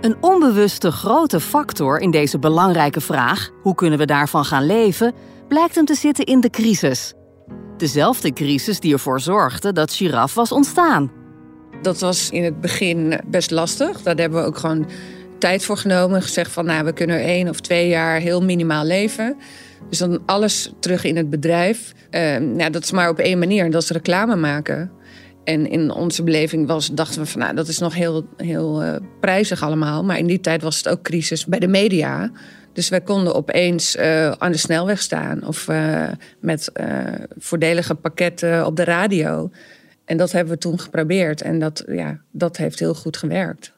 Een 0.01 0.15
onbewuste 0.19 0.91
grote 0.91 1.39
factor 1.39 2.00
in 2.00 2.12
deze 2.12 2.39
belangrijke 2.39 3.01
vraag, 3.01 3.50
hoe 3.62 3.75
kunnen 3.75 4.00
we 4.00 4.05
daarvan 4.05 4.45
gaan 4.45 4.65
leven, 4.65 5.13
blijkt 5.48 5.75
hem 5.75 5.86
te 5.86 5.95
zitten 5.95 6.25
in 6.25 6.39
de 6.39 6.50
crisis. 6.50 7.13
Dezelfde 7.77 8.33
crisis 8.33 8.79
die 8.79 8.93
ervoor 8.93 9.19
zorgde 9.19 9.74
dat 9.74 9.93
Giraf 9.93 10.33
was 10.33 10.51
ontstaan. 10.51 11.12
Dat 11.81 12.00
was 12.00 12.29
in 12.29 12.43
het 12.43 12.62
begin 12.62 13.21
best 13.27 13.51
lastig. 13.51 14.01
Daar 14.01 14.15
hebben 14.15 14.39
we 14.39 14.45
ook 14.45 14.57
gewoon 14.57 14.88
tijd 15.41 15.65
voor 15.65 15.77
genomen. 15.77 16.15
En 16.15 16.21
gezegd 16.21 16.51
van 16.51 16.65
nou, 16.65 16.86
we 16.86 16.93
kunnen 16.93 17.19
één 17.19 17.50
of 17.50 17.60
twee 17.60 17.88
jaar 17.88 18.19
heel 18.19 18.43
minimaal 18.43 18.86
leven. 18.86 19.38
Dus 19.89 19.98
dan 19.98 20.21
alles 20.25 20.74
terug 20.79 21.03
in 21.03 21.17
het 21.17 21.29
bedrijf. 21.29 21.93
Uh, 22.12 22.38
nou, 22.38 22.69
dat 22.69 22.83
is 22.83 22.91
maar 22.91 23.10
op 23.10 23.19
één 23.19 23.39
manier 23.39 23.71
dat 23.71 23.83
is 23.83 23.89
reclame 23.89 24.36
maken. 24.36 24.91
En 25.43 25.69
in 25.69 25.91
onze 25.91 26.24
beleving 26.24 26.67
was, 26.67 26.88
dachten 26.88 27.21
we 27.21 27.27
van 27.27 27.39
nou, 27.39 27.55
dat 27.55 27.67
is 27.67 27.77
nog 27.77 27.95
heel, 27.95 28.25
heel 28.38 28.83
uh, 28.83 28.95
prijzig 29.19 29.63
allemaal. 29.63 30.03
Maar 30.03 30.17
in 30.17 30.27
die 30.27 30.39
tijd 30.39 30.62
was 30.62 30.77
het 30.77 30.88
ook 30.88 31.01
crisis 31.01 31.45
bij 31.45 31.60
de 31.60 31.67
media. 31.67 32.31
Dus 32.74 32.89
wij 32.89 33.01
konden 33.01 33.36
opeens 33.36 33.95
uh, 33.95 34.31
aan 34.31 34.51
de 34.51 34.57
snelweg 34.57 35.01
staan 35.01 35.48
of 35.48 35.67
uh, 35.67 36.07
met 36.39 36.71
voordelige 37.38 37.95
pakketten 37.95 38.65
op 38.65 38.75
de 38.75 38.83
radio. 38.83 39.51
En 40.05 40.17
dat 40.17 40.31
hebben 40.31 40.53
we 40.53 40.60
toen 40.60 40.79
geprobeerd. 40.79 41.41
En 41.41 41.60
dat, 41.60 41.83
ja, 41.88 42.21
dat 42.31 42.57
heeft 42.57 42.79
heel 42.79 42.93
goed 42.93 43.17
gewerkt. 43.17 43.74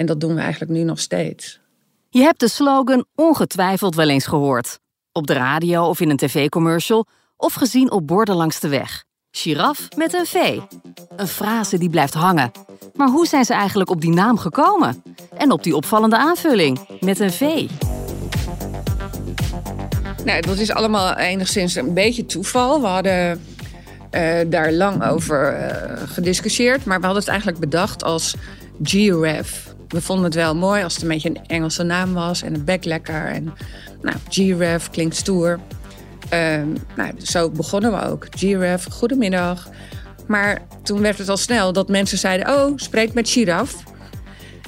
En 0.00 0.06
dat 0.06 0.20
doen 0.20 0.34
we 0.34 0.40
eigenlijk 0.40 0.72
nu 0.72 0.82
nog 0.82 1.00
steeds. 1.00 1.60
Je 2.08 2.20
hebt 2.20 2.40
de 2.40 2.48
slogan 2.48 3.04
ongetwijfeld 3.14 3.94
wel 3.94 4.08
eens 4.08 4.26
gehoord. 4.26 4.78
Op 5.12 5.26
de 5.26 5.32
radio 5.32 5.84
of 5.84 6.00
in 6.00 6.10
een 6.10 6.16
tv-commercial 6.16 7.06
of 7.36 7.54
gezien 7.54 7.90
op 7.90 8.06
borden 8.06 8.34
langs 8.34 8.60
de 8.60 8.68
weg. 8.68 9.04
Giraf 9.30 9.88
met 9.96 10.14
een 10.14 10.26
V. 10.26 10.58
Een 11.16 11.26
frase 11.26 11.78
die 11.78 11.90
blijft 11.90 12.14
hangen. 12.14 12.50
Maar 12.94 13.08
hoe 13.08 13.26
zijn 13.26 13.44
ze 13.44 13.52
eigenlijk 13.54 13.90
op 13.90 14.00
die 14.00 14.10
naam 14.10 14.38
gekomen? 14.38 15.02
En 15.36 15.50
op 15.50 15.62
die 15.62 15.76
opvallende 15.76 16.16
aanvulling 16.16 17.00
met 17.00 17.20
een 17.20 17.32
V. 17.32 17.68
Nou, 20.24 20.40
dat 20.40 20.58
is 20.58 20.70
allemaal 20.70 21.16
enigszins 21.16 21.74
een 21.74 21.94
beetje 21.94 22.26
toeval. 22.26 22.80
We 22.80 22.86
hadden 22.86 23.44
uh, 24.10 24.38
daar 24.46 24.72
lang 24.72 25.04
over 25.04 25.60
uh, 25.60 26.08
gediscussieerd, 26.08 26.84
maar 26.84 26.98
we 26.98 27.04
hadden 27.04 27.22
het 27.22 27.30
eigenlijk 27.30 27.60
bedacht 27.60 28.04
als 28.04 28.34
Giraffe. 28.82 29.69
We 29.90 30.00
vonden 30.00 30.24
het 30.24 30.34
wel 30.34 30.54
mooi 30.54 30.82
als 30.82 30.94
het 30.94 31.02
een 31.02 31.08
beetje 31.08 31.28
een 31.28 31.46
Engelse 31.46 31.82
naam 31.82 32.12
was 32.12 32.42
en 32.42 32.54
een 32.54 32.64
bek 32.64 32.84
lekker. 32.84 33.26
En 33.26 33.52
nou, 34.02 34.16
Giraffe 34.28 34.90
klinkt 34.90 35.16
stoer. 35.16 35.60
Uh, 36.34 36.62
nou, 36.96 37.12
zo 37.18 37.50
begonnen 37.50 37.92
we 37.92 38.06
ook. 38.06 38.26
Giraffe, 38.30 38.90
goedemiddag. 38.90 39.68
Maar 40.26 40.62
toen 40.82 41.00
werd 41.00 41.18
het 41.18 41.28
al 41.28 41.36
snel 41.36 41.72
dat 41.72 41.88
mensen 41.88 42.18
zeiden: 42.18 42.48
Oh, 42.48 42.72
spreek 42.76 43.12
met 43.12 43.28
Giraffe. 43.28 43.76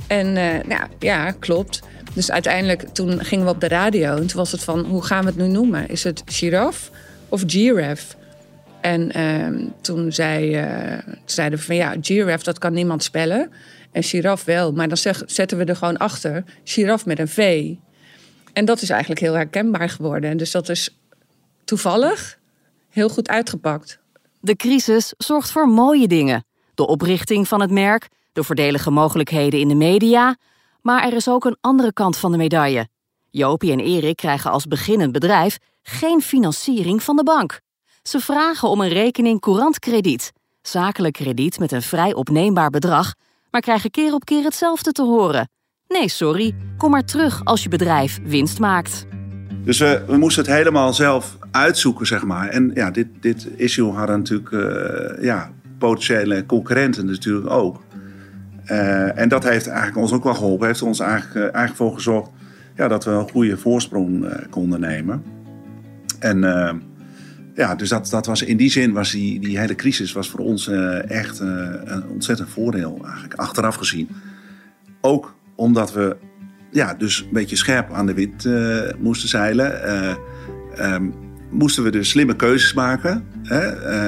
En 0.06 0.26
uh, 0.26 0.64
nou, 0.66 0.82
ja, 0.98 1.30
klopt. 1.30 1.80
Dus 2.14 2.30
uiteindelijk 2.30 2.88
toen 2.92 3.24
gingen 3.24 3.44
we 3.44 3.50
op 3.50 3.60
de 3.60 3.68
radio 3.68 4.16
en 4.16 4.26
toen 4.26 4.36
was 4.36 4.52
het 4.52 4.64
van: 4.64 4.84
hoe 4.84 5.04
gaan 5.04 5.20
we 5.20 5.26
het 5.26 5.36
nu 5.36 5.46
noemen? 5.46 5.88
Is 5.88 6.04
het 6.04 6.22
Giraffe 6.26 6.90
of 7.28 7.42
Giraffe? 7.46 8.14
En 8.82 9.18
uh, 9.18 9.68
toen 9.80 10.12
zei, 10.12 10.62
uh, 10.62 10.98
zeiden 11.24 11.58
we 11.58 11.64
van 11.64 11.76
ja, 11.76 11.94
giraffe, 12.00 12.44
dat 12.44 12.58
kan 12.58 12.72
niemand 12.72 13.02
spellen. 13.02 13.50
En 13.92 14.02
giraffe 14.02 14.44
wel, 14.44 14.72
maar 14.72 14.88
dan 14.88 15.14
zetten 15.26 15.58
we 15.58 15.64
er 15.64 15.76
gewoon 15.76 15.96
achter. 15.96 16.44
Giraffe 16.64 17.08
met 17.08 17.18
een 17.18 17.28
V. 17.28 17.70
En 18.52 18.64
dat 18.64 18.82
is 18.82 18.90
eigenlijk 18.90 19.20
heel 19.20 19.34
herkenbaar 19.34 19.88
geworden. 19.88 20.36
Dus 20.36 20.50
dat 20.50 20.68
is 20.68 20.98
toevallig 21.64 22.38
heel 22.88 23.08
goed 23.08 23.28
uitgepakt. 23.28 23.98
De 24.40 24.56
crisis 24.56 25.14
zorgt 25.18 25.50
voor 25.50 25.68
mooie 25.68 26.08
dingen. 26.08 26.44
De 26.74 26.86
oprichting 26.86 27.48
van 27.48 27.60
het 27.60 27.70
merk, 27.70 28.08
de 28.32 28.44
voordelige 28.44 28.90
mogelijkheden 28.90 29.60
in 29.60 29.68
de 29.68 29.74
media. 29.74 30.36
Maar 30.80 31.04
er 31.04 31.12
is 31.12 31.28
ook 31.28 31.44
een 31.44 31.56
andere 31.60 31.92
kant 31.92 32.16
van 32.16 32.30
de 32.30 32.38
medaille. 32.38 32.88
Jopie 33.30 33.72
en 33.72 33.80
Erik 33.80 34.16
krijgen 34.16 34.50
als 34.50 34.66
beginnend 34.66 35.12
bedrijf 35.12 35.58
geen 35.82 36.20
financiering 36.20 37.02
van 37.02 37.16
de 37.16 37.22
bank. 37.22 37.60
Ze 38.02 38.20
vragen 38.20 38.68
om 38.68 38.80
een 38.80 38.88
rekening 38.88 39.40
courant 39.40 39.78
krediet, 39.78 40.32
zakelijk 40.62 41.14
krediet 41.14 41.58
met 41.58 41.72
een 41.72 41.82
vrij 41.82 42.14
opneembaar 42.14 42.70
bedrag, 42.70 43.14
maar 43.52 43.60
krijgen 43.60 43.90
keer 43.90 44.14
op 44.14 44.24
keer 44.24 44.44
hetzelfde 44.44 44.92
te 44.92 45.02
horen. 45.02 45.48
Nee, 45.88 46.08
sorry, 46.08 46.54
kom 46.76 46.90
maar 46.90 47.04
terug 47.04 47.44
als 47.44 47.62
je 47.62 47.68
bedrijf 47.68 48.20
winst 48.24 48.58
maakt. 48.58 49.06
Dus 49.64 49.78
we, 49.78 50.02
we 50.06 50.16
moesten 50.16 50.44
het 50.44 50.52
helemaal 50.52 50.92
zelf 50.92 51.38
uitzoeken, 51.50 52.06
zeg 52.06 52.24
maar. 52.24 52.48
En 52.48 52.70
ja, 52.74 52.90
dit, 52.90 53.06
dit 53.20 53.48
issue 53.56 53.92
hadden 53.92 54.18
natuurlijk 54.18 54.50
uh, 54.50 55.24
ja, 55.24 55.50
potentiële 55.78 56.46
concurrenten 56.46 57.06
natuurlijk 57.06 57.50
ook. 57.50 57.82
Uh, 58.66 59.18
en 59.18 59.28
dat 59.28 59.44
heeft 59.44 59.66
eigenlijk 59.66 59.98
ons 59.98 60.12
ook 60.12 60.24
wel 60.24 60.34
geholpen. 60.34 60.66
Heeft 60.66 60.82
ons 60.82 61.00
eigenlijk, 61.00 61.34
uh, 61.34 61.42
eigenlijk 61.42 61.76
voor 61.76 61.94
gezorgd 61.94 62.30
ja, 62.76 62.88
dat 62.88 63.04
we 63.04 63.10
een 63.10 63.30
goede 63.30 63.56
voorsprong 63.56 64.26
konden 64.50 64.80
nemen. 64.80 65.22
En 66.18 66.44
ja, 67.54 67.74
dus 67.74 67.88
dat, 67.88 68.10
dat 68.10 68.26
was 68.26 68.42
in 68.42 68.56
die 68.56 68.70
zin 68.70 68.92
was 68.92 69.10
die, 69.10 69.40
die 69.40 69.58
hele 69.58 69.74
crisis 69.74 70.12
was 70.12 70.28
voor 70.28 70.40
ons 70.40 70.68
echt 71.06 71.38
een 71.38 72.08
ontzettend 72.08 72.48
voordeel 72.48 73.00
eigenlijk, 73.04 73.34
achteraf 73.34 73.74
gezien. 73.74 74.08
Ook 75.00 75.34
omdat 75.54 75.92
we 75.92 76.16
ja, 76.70 76.94
dus 76.94 77.20
een 77.20 77.32
beetje 77.32 77.56
scherp 77.56 77.92
aan 77.92 78.06
de 78.06 78.14
wind 78.14 78.48
moesten 78.98 79.28
zeilen. 79.28 79.90
Um, 80.80 81.14
moesten 81.50 81.82
we 81.82 81.90
dus 81.90 82.08
slimme 82.08 82.36
keuzes 82.36 82.74
maken. 82.74 83.24
Hè? 83.42 83.60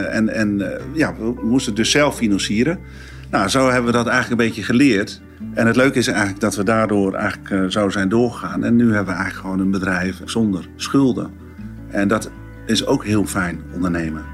En 0.05 0.29
en 0.29 0.63
ja, 0.95 1.15
we 1.15 1.35
moesten 1.43 1.75
dus 1.75 1.91
zelf 1.91 2.17
financieren. 2.17 2.79
Nou, 3.31 3.49
zo 3.49 3.67
hebben 3.67 3.87
we 3.87 3.97
dat 3.97 4.07
eigenlijk 4.07 4.41
een 4.41 4.47
beetje 4.47 4.63
geleerd. 4.63 5.21
En 5.55 5.67
het 5.67 5.77
leuke 5.77 5.99
is 5.99 6.07
eigenlijk 6.07 6.41
dat 6.41 6.57
we 6.57 6.65
daardoor 6.65 7.15
eigenlijk 7.15 7.73
zo 7.73 7.89
zijn 7.89 8.09
doorgegaan. 8.09 8.65
En 8.65 8.77
nu 8.77 8.85
hebben 8.85 9.15
we 9.15 9.21
eigenlijk 9.21 9.41
gewoon 9.41 9.61
een 9.61 9.71
bedrijf 9.71 10.21
zonder 10.25 10.69
schulden. 10.77 11.31
En 11.89 12.09
dat 12.09 12.31
is 12.67 12.87
ook 12.87 13.05
heel 13.05 13.25
fijn 13.25 13.63
ondernemen. 13.75 14.25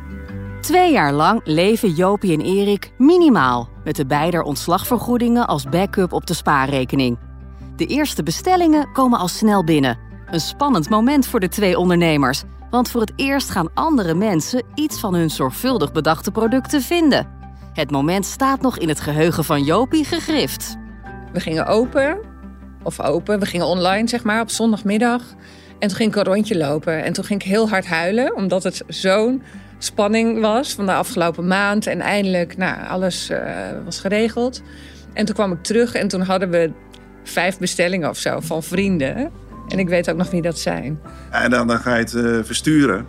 Twee 0.61 0.93
jaar 0.93 1.13
lang 1.13 1.41
leven 1.45 1.93
Jopie 1.93 2.33
en 2.33 2.41
Erik 2.41 2.93
minimaal... 2.99 3.69
met 3.85 3.97
de 3.97 4.07
beide 4.07 4.45
ontslagvergoedingen 4.45 5.47
als 5.47 5.65
backup 5.65 6.13
op 6.13 6.27
de 6.27 6.35
spaarrekening. 6.35 7.19
De 7.77 7.87
eerste 7.87 8.23
bestellingen 8.23 8.93
komen 8.93 9.19
al 9.19 9.29
snel 9.29 9.65
binnen. 9.65 9.99
Een 10.27 10.41
spannend 10.41 10.89
moment 10.89 11.27
voor 11.27 11.41
de 11.41 11.49
twee 11.49 11.79
ondernemers... 11.79 12.45
Want 12.71 12.91
voor 12.91 13.01
het 13.01 13.13
eerst 13.17 13.51
gaan 13.51 13.75
andere 13.75 14.15
mensen 14.15 14.63
iets 14.75 15.01
van 15.01 15.15
hun 15.15 15.31
zorgvuldig 15.31 15.93
bedachte 15.93 16.31
producten 16.31 16.83
vinden. 16.83 17.29
Het 17.73 17.91
moment 17.91 18.27
staat 18.27 18.61
nog 18.61 18.79
in 18.79 18.89
het 18.89 19.01
geheugen 19.01 19.45
van 19.45 19.63
Jopie 19.63 20.05
gegrift. 20.05 20.77
We 21.33 21.41
gingen 21.41 21.67
open, 21.67 22.19
of 22.83 23.01
open, 23.01 23.39
we 23.39 23.47
gingen 23.47 23.67
online 23.67 24.09
zeg 24.09 24.25
maar 24.25 24.41
op 24.41 24.51
zondagmiddag. 24.51 25.23
En 25.81 25.89
toen 25.89 25.97
ging 25.97 26.11
ik 26.11 26.17
een 26.17 26.33
rondje 26.33 26.57
lopen. 26.57 27.05
En 27.05 27.13
toen 27.13 27.25
ging 27.25 27.41
ik 27.41 27.47
heel 27.47 27.69
hard 27.69 27.87
huilen, 27.87 28.37
omdat 28.37 28.63
het 28.63 28.83
zo'n 28.89 29.43
spanning 29.79 30.41
was 30.41 30.73
van 30.75 30.87
de 30.87 30.93
afgelopen 30.93 31.47
maand. 31.47 31.87
En 31.87 32.01
eindelijk, 32.01 32.57
nou, 32.57 32.87
alles 32.89 33.31
uh, 33.31 33.39
was 33.85 34.01
geregeld. 34.01 34.63
En 35.13 35.25
toen 35.25 35.35
kwam 35.35 35.53
ik 35.53 35.63
terug 35.63 35.95
en 35.95 36.09
toen 36.09 36.21
hadden 36.21 36.51
we 36.51 36.71
vijf 37.23 37.59
bestellingen 37.59 38.09
of 38.09 38.19
zo 38.19 38.41
van 38.41 38.63
vrienden. 38.63 39.31
En 39.69 39.79
ik 39.79 39.89
weet 39.89 40.11
ook 40.11 40.17
nog 40.17 40.31
wie 40.31 40.43
dat 40.43 40.59
zijn. 40.59 41.01
En 41.31 41.51
dan, 41.51 41.67
dan 41.67 41.79
ga 41.79 41.95
je 41.95 42.01
het 42.03 42.13
uh, 42.13 42.39
versturen. 42.43 43.07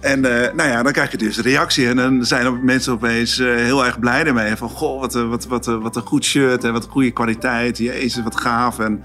En 0.00 0.18
uh, 0.18 0.30
nou 0.30 0.68
ja, 0.68 0.82
dan 0.82 0.92
krijg 0.92 1.10
je 1.10 1.16
dus 1.16 1.38
reactie. 1.38 1.88
En 1.88 1.96
dan 1.96 2.24
zijn 2.24 2.64
mensen 2.64 2.92
opeens 2.92 3.36
heel 3.36 3.84
erg 3.84 3.98
blij 3.98 4.24
ermee. 4.24 4.56
Van, 4.56 4.68
goh, 4.68 5.00
wat, 5.00 5.12
wat, 5.12 5.46
wat, 5.46 5.66
wat 5.66 5.96
een 5.96 6.02
goed 6.02 6.24
shirt 6.24 6.64
en 6.64 6.72
wat 6.72 6.86
goede 6.90 7.10
kwaliteit. 7.10 7.78
Jezus, 7.78 8.22
wat 8.22 8.40
gaaf. 8.40 8.78
En 8.78 9.02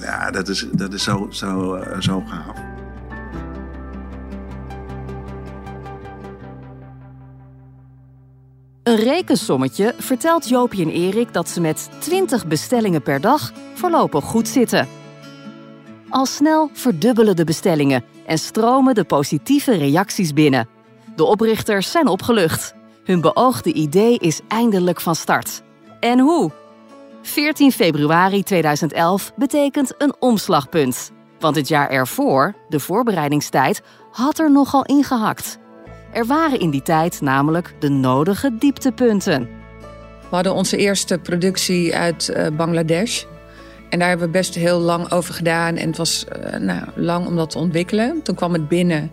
ja, 0.00 0.30
dat 0.30 0.48
is, 0.48 0.66
dat 0.72 0.92
is 0.92 1.02
zo, 1.02 1.26
zo, 1.30 1.78
zo 1.98 2.22
gaaf. 2.26 2.56
Een 8.82 8.96
rekensommetje 8.96 9.94
vertelt 9.98 10.48
Jopie 10.48 10.84
en 10.84 10.90
Erik 10.90 11.32
dat 11.32 11.48
ze 11.48 11.60
met 11.60 11.90
20 11.98 12.46
bestellingen 12.46 13.02
per 13.02 13.20
dag 13.20 13.52
voorlopig 13.74 14.24
goed 14.24 14.48
zitten. 14.48 14.88
Al 16.08 16.26
snel 16.26 16.70
verdubbelen 16.72 17.36
de 17.36 17.44
bestellingen 17.44 18.04
en 18.26 18.38
stromen 18.38 18.94
de 18.94 19.04
positieve 19.04 19.76
reacties 19.76 20.32
binnen. 20.32 20.68
De 21.16 21.24
oprichters 21.24 21.90
zijn 21.90 22.06
opgelucht. 22.06 22.74
Hun 23.04 23.20
beoogde 23.20 23.72
idee 23.72 24.18
is 24.18 24.40
eindelijk 24.48 25.00
van 25.00 25.14
start. 25.14 25.62
En 26.00 26.18
hoe? 26.18 26.50
14 27.22 27.72
februari 27.72 28.42
2011 28.42 29.32
betekent 29.36 29.94
een 29.98 30.14
omslagpunt. 30.18 31.12
Want 31.38 31.56
het 31.56 31.68
jaar 31.68 31.90
ervoor, 31.90 32.54
de 32.68 32.80
voorbereidingstijd, 32.80 33.82
had 34.10 34.38
er 34.38 34.50
nogal 34.50 34.84
ingehakt. 34.84 35.58
Er 36.12 36.26
waren 36.26 36.60
in 36.60 36.70
die 36.70 36.82
tijd 36.82 37.20
namelijk 37.20 37.74
de 37.78 37.88
nodige 37.88 38.56
dieptepunten. 38.58 39.48
We 40.28 40.38
hadden 40.38 40.54
onze 40.54 40.76
eerste 40.76 41.18
productie 41.18 41.96
uit 41.96 42.32
uh, 42.36 42.46
Bangladesh. 42.56 43.24
En 43.88 43.98
daar 43.98 44.08
hebben 44.08 44.26
we 44.26 44.32
best 44.32 44.54
heel 44.54 44.78
lang 44.78 45.10
over 45.10 45.34
gedaan. 45.34 45.76
En 45.76 45.86
het 45.86 45.96
was 45.96 46.24
uh, 46.36 46.56
nou, 46.56 46.82
lang 46.94 47.26
om 47.26 47.36
dat 47.36 47.50
te 47.50 47.58
ontwikkelen. 47.58 48.22
Toen 48.22 48.34
kwam 48.34 48.52
het 48.52 48.68
binnen. 48.68 49.10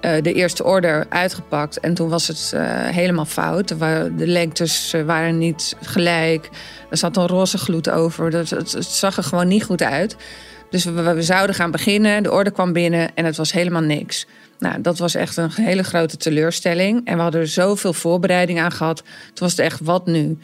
Uh, 0.00 0.22
de 0.22 0.32
eerste 0.32 0.64
order 0.64 1.06
uitgepakt. 1.08 1.80
En 1.80 1.94
toen 1.94 2.08
was 2.08 2.28
het 2.28 2.54
helemaal 2.92 3.24
fout. 3.24 3.68
De 3.68 4.26
lengtes 4.26 4.94
waren 5.06 5.38
niet 5.38 5.76
gelijk. 5.82 6.48
Er 6.90 6.96
zat 6.96 7.16
een 7.16 7.26
roze 7.26 7.58
gloed 7.58 7.90
over. 7.90 8.32
Het, 8.32 8.50
het, 8.50 8.84
zag 8.84 9.16
er 9.16 9.22
gewoon 9.22 9.48
niet 9.48 9.64
goed 9.64 9.82
uit. 9.82 10.16
Dus 10.70 10.84
we, 10.84 11.22
zouden 11.22 11.56
gaan 11.56 11.70
beginnen. 11.70 12.22
De 12.22 12.32
order 12.32 12.52
kwam 12.52 12.72
binnen 12.72 13.14
en 13.14 13.24
het 13.24 13.36
was 13.36 13.52
helemaal 13.52 13.82
niks. 13.82 14.26
Nou, 14.58 14.80
dat 14.80 14.98
was 14.98 15.14
echt 15.14 15.36
een 15.36 15.50
hele 15.50 15.82
grote 15.82 16.16
teleurstelling. 16.16 17.06
En 17.06 17.16
we 17.16 17.22
hadden 17.22 17.40
er 17.40 17.48
zoveel 17.48 17.92
voorbereiding 17.92 18.60
aan 18.60 18.72
gehad. 18.72 18.96
Toen 18.96 19.46
was 19.46 19.50
het 19.50 19.60
echt, 19.60 19.80
wat 19.82 20.06
nu? 20.06 20.38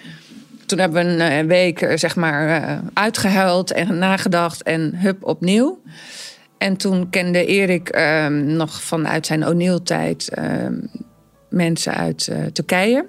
Toen 0.66 0.78
hebben 0.78 1.04
we 1.04 1.10
een, 1.10 1.20
eh, 1.20 1.46
week 1.46 1.80
eh, 1.80 1.96
zeg 1.96 2.16
maar 2.16 2.80
uitgehuild 2.92 3.72
en 3.72 3.98
nagedacht 3.98 4.62
en 4.62 4.94
hup 4.94 5.24
opnieuw. 5.24 5.80
En 6.64 6.76
toen 6.76 7.10
kende 7.10 7.46
Erik 7.46 7.96
uh, 7.96 8.26
nog 8.28 8.82
vanuit 8.82 9.26
zijn 9.26 9.46
O'Neill-tijd 9.46 10.28
ehm, 10.28 10.74
mensen 11.50 11.94
uit 11.94 12.32
Turkije. 12.52 13.06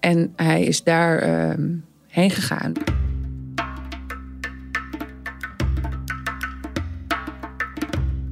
En 0.00 0.32
hij 0.36 0.62
is 0.62 0.82
daar 0.82 1.18
ehm, 1.18 1.68
heen 2.08 2.30
gegaan. 2.30 2.72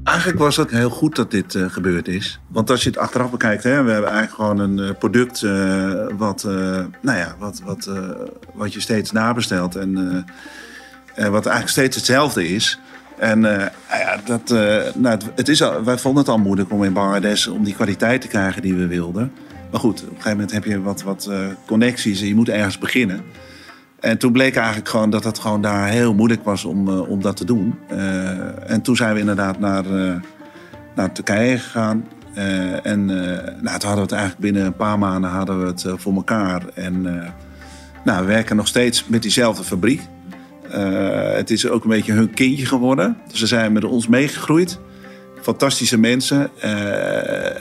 Eigenlijk 0.04 0.38
was 0.38 0.56
het 0.56 0.70
heel 0.70 0.90
goed 0.90 1.16
dat 1.16 1.30
dit 1.30 1.54
uh, 1.54 1.70
gebeurd 1.70 2.08
is. 2.08 2.40
Want 2.48 2.70
als 2.70 2.82
je 2.82 2.88
het 2.88 2.98
achteraf 2.98 3.30
bekijkt, 3.30 3.62
hè, 3.62 3.82
we 3.82 3.90
hebben 3.90 4.10
eigenlijk 4.10 4.34
gewoon 4.34 4.58
een 4.58 4.78
uh, 4.78 4.90
product 4.98 5.40
wat, 6.16 6.42
nou 7.00 7.18
ja, 7.18 7.34
wat, 7.38 7.60
wat, 7.64 7.90
wat 8.54 8.72
je 8.72 8.80
steeds 8.80 9.12
nabestelt. 9.12 9.76
En 9.76 10.24
wat 11.14 11.46
eigenlijk 11.46 11.68
steeds 11.68 11.96
hetzelfde 11.96 12.48
is. 12.48 12.78
En 13.20 13.40
ja, 13.90 14.20
dat, 14.24 14.48
nou, 14.94 15.18
het, 15.34 15.48
is 15.48 15.62
al, 15.62 15.84
wij 15.84 15.98
vonden 15.98 16.22
het 16.22 16.32
al 16.32 16.38
moeilijk 16.38 16.72
om 16.72 16.84
in 16.84 16.92
Bangladesh 16.92 17.46
om 17.46 17.64
die 17.64 17.74
kwaliteit 17.74 18.20
te 18.20 18.28
krijgen 18.28 18.62
die 18.62 18.74
we 18.74 18.86
wilden. 18.86 19.32
Maar 19.70 19.80
goed, 19.80 20.00
op 20.00 20.08
een 20.08 20.14
gegeven 20.14 20.30
moment 20.30 20.52
heb 20.52 20.64
je 20.64 20.82
wat, 20.82 21.02
wat 21.02 21.30
connecties 21.66 22.20
en 22.20 22.26
je 22.26 22.34
moet 22.34 22.48
ergens 22.48 22.78
beginnen. 22.78 23.20
En 24.00 24.18
toen 24.18 24.32
bleek 24.32 24.56
eigenlijk 24.56 24.88
gewoon 24.88 25.10
dat 25.10 25.24
het 25.24 25.38
gewoon 25.38 25.62
daar 25.62 25.88
heel 25.88 26.14
moeilijk 26.14 26.44
was 26.44 26.64
om, 26.64 26.88
om 26.88 27.22
dat 27.22 27.36
te 27.36 27.44
doen. 27.44 27.78
En 28.66 28.82
toen 28.82 28.96
zijn 28.96 29.14
we 29.14 29.20
inderdaad 29.20 29.58
naar, 29.58 29.84
naar 30.94 31.12
Turkije 31.12 31.58
gegaan. 31.58 32.04
en 32.82 33.04
nou, 33.60 33.78
toen 33.78 33.88
hadden 33.88 33.94
we 33.94 34.00
het 34.00 34.12
eigenlijk 34.12 34.40
binnen 34.40 34.64
een 34.64 34.76
paar 34.76 34.98
maanden 34.98 35.30
hadden 35.30 35.60
we 35.60 35.66
het 35.66 35.84
voor 35.96 36.14
elkaar. 36.14 36.62
En 36.74 37.02
nou, 38.04 38.20
we 38.20 38.26
werken 38.26 38.56
nog 38.56 38.66
steeds 38.66 39.06
met 39.06 39.22
diezelfde 39.22 39.64
fabriek. 39.64 40.00
Het 41.36 41.50
is 41.50 41.68
ook 41.68 41.84
een 41.84 41.90
beetje 41.90 42.12
hun 42.12 42.34
kindje 42.34 42.66
geworden. 42.66 43.16
Dus 43.28 43.38
ze 43.38 43.46
zijn 43.46 43.72
met 43.72 43.84
ons 43.84 44.08
meegegroeid. 44.08 44.78
Fantastische 45.42 45.98
mensen. 45.98 46.50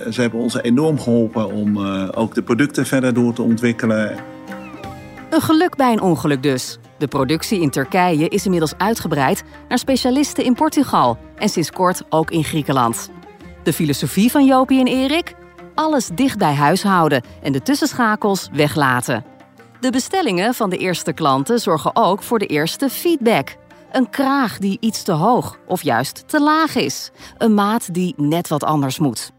ze 0.10 0.16
hebben 0.16 0.40
ons 0.40 0.62
enorm 0.62 1.00
geholpen 1.00 1.52
om 1.52 1.80
ook 2.12 2.36
de 2.36 2.42
producten 2.42 2.86
verder 2.86 3.14
door 3.14 3.34
te 3.34 3.42
ontwikkelen. 3.42 4.16
Een 5.30 5.42
geluk 5.42 5.76
bij 5.76 5.92
een 5.92 6.02
ongeluk 6.02 6.44
dus. 6.44 6.78
De 6.98 7.08
productie 7.08 7.62
in 7.62 7.70
Turkije 7.70 8.28
is 8.28 8.44
inmiddels 8.44 8.74
uitgebreid 8.78 9.44
naar 9.70 9.78
specialisten 9.78 10.44
in 10.44 10.54
Portugal 10.54 11.18
en 11.38 11.50
sinds 11.50 11.72
kort 11.72 12.04
ook 12.10 12.32
in 12.32 12.44
Griekenland. 12.44 13.10
De 13.64 13.74
filosofie 13.74 14.32
van 14.32 14.46
Jopie 14.46 14.80
en 14.80 14.88
Erik? 14.88 15.36
Alles 15.76 16.10
dicht 16.16 16.38
bij 16.38 16.54
huis 16.54 16.84
houden 16.84 17.24
en 17.42 17.52
de 17.52 17.62
tussenschakels 17.62 18.50
weglaten. 18.52 19.29
De 19.80 19.92
bestellingen 19.92 20.54
van 20.54 20.70
de 20.70 20.78
eerste 20.78 21.14
klanten 21.14 21.60
zorgen 21.60 21.96
ook 21.96 22.24
voor 22.24 22.40
de 22.40 22.46
eerste 22.46 22.90
feedback. 22.90 23.56
Een 23.92 24.10
kraag 24.10 24.58
die 24.58 24.78
iets 24.80 25.04
te 25.04 25.12
hoog 25.12 25.58
of 25.68 25.84
juist 25.84 26.28
te 26.28 26.42
laag 26.42 26.76
is. 26.76 27.12
Een 27.38 27.54
maat 27.54 27.94
die 27.94 28.14
net 28.18 28.48
wat 28.48 28.64
anders 28.64 29.00
moet. 29.00 29.32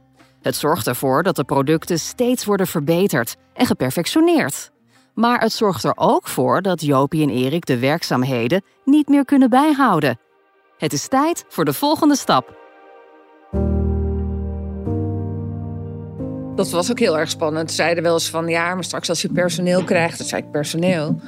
Het 0.43 0.57
zorgt 0.57 0.87
ervoor 0.87 1.23
dat 1.23 1.37
de 1.37 1.45
producten 1.45 1.99
steeds 1.99 2.45
worden 2.45 2.67
verbeterd 2.67 3.37
en 3.55 3.67
geperfectioneerd. 3.67 4.71
Maar 5.15 5.41
het 5.41 5.53
zorgt 5.53 5.85
er 5.85 5.93
ook 5.97 6.29
voor 6.29 6.63
dat 6.63 6.81
Jopie 6.81 7.23
en 7.23 7.31
Erik 7.31 7.67
de 7.67 7.79
werkzaamheden 7.79 8.65
niet 8.85 9.09
meer 9.09 9.25
kunnen 9.25 9.51
bijhouden. 9.51 10.19
Het 10.79 10.93
is 10.93 11.09
tijd 11.09 11.45
voor 11.49 11.65
de 11.65 11.73
volgende 11.73 12.17
stap. 12.17 12.60
Dat 16.61 16.71
was 16.71 16.91
ook 16.91 16.99
heel 16.99 17.19
erg 17.19 17.31
spannend. 17.31 17.71
Ze 17.71 17.77
zeiden 17.77 18.03
wel 18.03 18.13
eens 18.13 18.31
van 18.31 18.49
ja, 18.49 18.75
maar 18.75 18.85
straks 18.85 19.09
als 19.09 19.23
je 19.23 19.29
personeel 19.29 19.85
krijgt, 19.85 20.19
dan 20.19 20.27
zei 20.27 20.43
ik 20.43 20.51
personeel. 20.51 21.21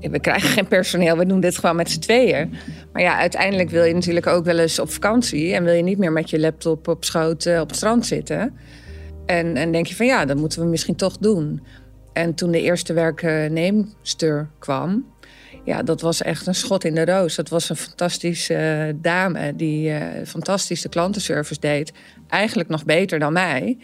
We 0.00 0.20
krijgen 0.20 0.48
geen 0.48 0.68
personeel, 0.68 1.16
we 1.16 1.26
doen 1.26 1.40
dit 1.40 1.58
gewoon 1.58 1.76
met 1.76 1.90
z'n 1.90 1.98
tweeën. 1.98 2.54
Maar 2.92 3.02
ja, 3.02 3.18
uiteindelijk 3.18 3.70
wil 3.70 3.84
je 3.84 3.94
natuurlijk 3.94 4.26
ook 4.26 4.44
wel 4.44 4.58
eens 4.58 4.78
op 4.78 4.90
vakantie 4.90 5.54
en 5.54 5.64
wil 5.64 5.72
je 5.74 5.82
niet 5.82 5.98
meer 5.98 6.12
met 6.12 6.30
je 6.30 6.40
laptop 6.40 6.88
op 6.88 7.04
schoot 7.04 7.46
op 7.46 7.68
het 7.68 7.76
strand 7.76 8.06
zitten. 8.06 8.56
En, 9.26 9.56
en 9.56 9.72
denk 9.72 9.86
je 9.86 9.94
van 9.94 10.06
ja, 10.06 10.24
dat 10.24 10.36
moeten 10.36 10.60
we 10.60 10.66
misschien 10.66 10.96
toch 10.96 11.18
doen. 11.18 11.62
En 12.12 12.34
toen 12.34 12.50
de 12.50 12.62
eerste 12.62 12.92
werkneemster 12.92 14.48
kwam, 14.58 15.04
ja, 15.64 15.82
dat 15.82 16.00
was 16.00 16.22
echt 16.22 16.46
een 16.46 16.54
schot 16.54 16.84
in 16.84 16.94
de 16.94 17.04
roos. 17.04 17.34
Dat 17.34 17.48
was 17.48 17.70
een 17.70 17.76
fantastische 17.76 18.54
eh, 18.54 18.94
dame 18.96 19.56
die 19.56 19.90
uh, 19.90 20.02
fantastische 20.26 20.88
klantenservice 20.88 21.60
deed. 21.60 21.92
Eigenlijk 22.28 22.68
nog 22.68 22.84
beter 22.84 23.18
dan 23.18 23.32
mij. 23.32 23.78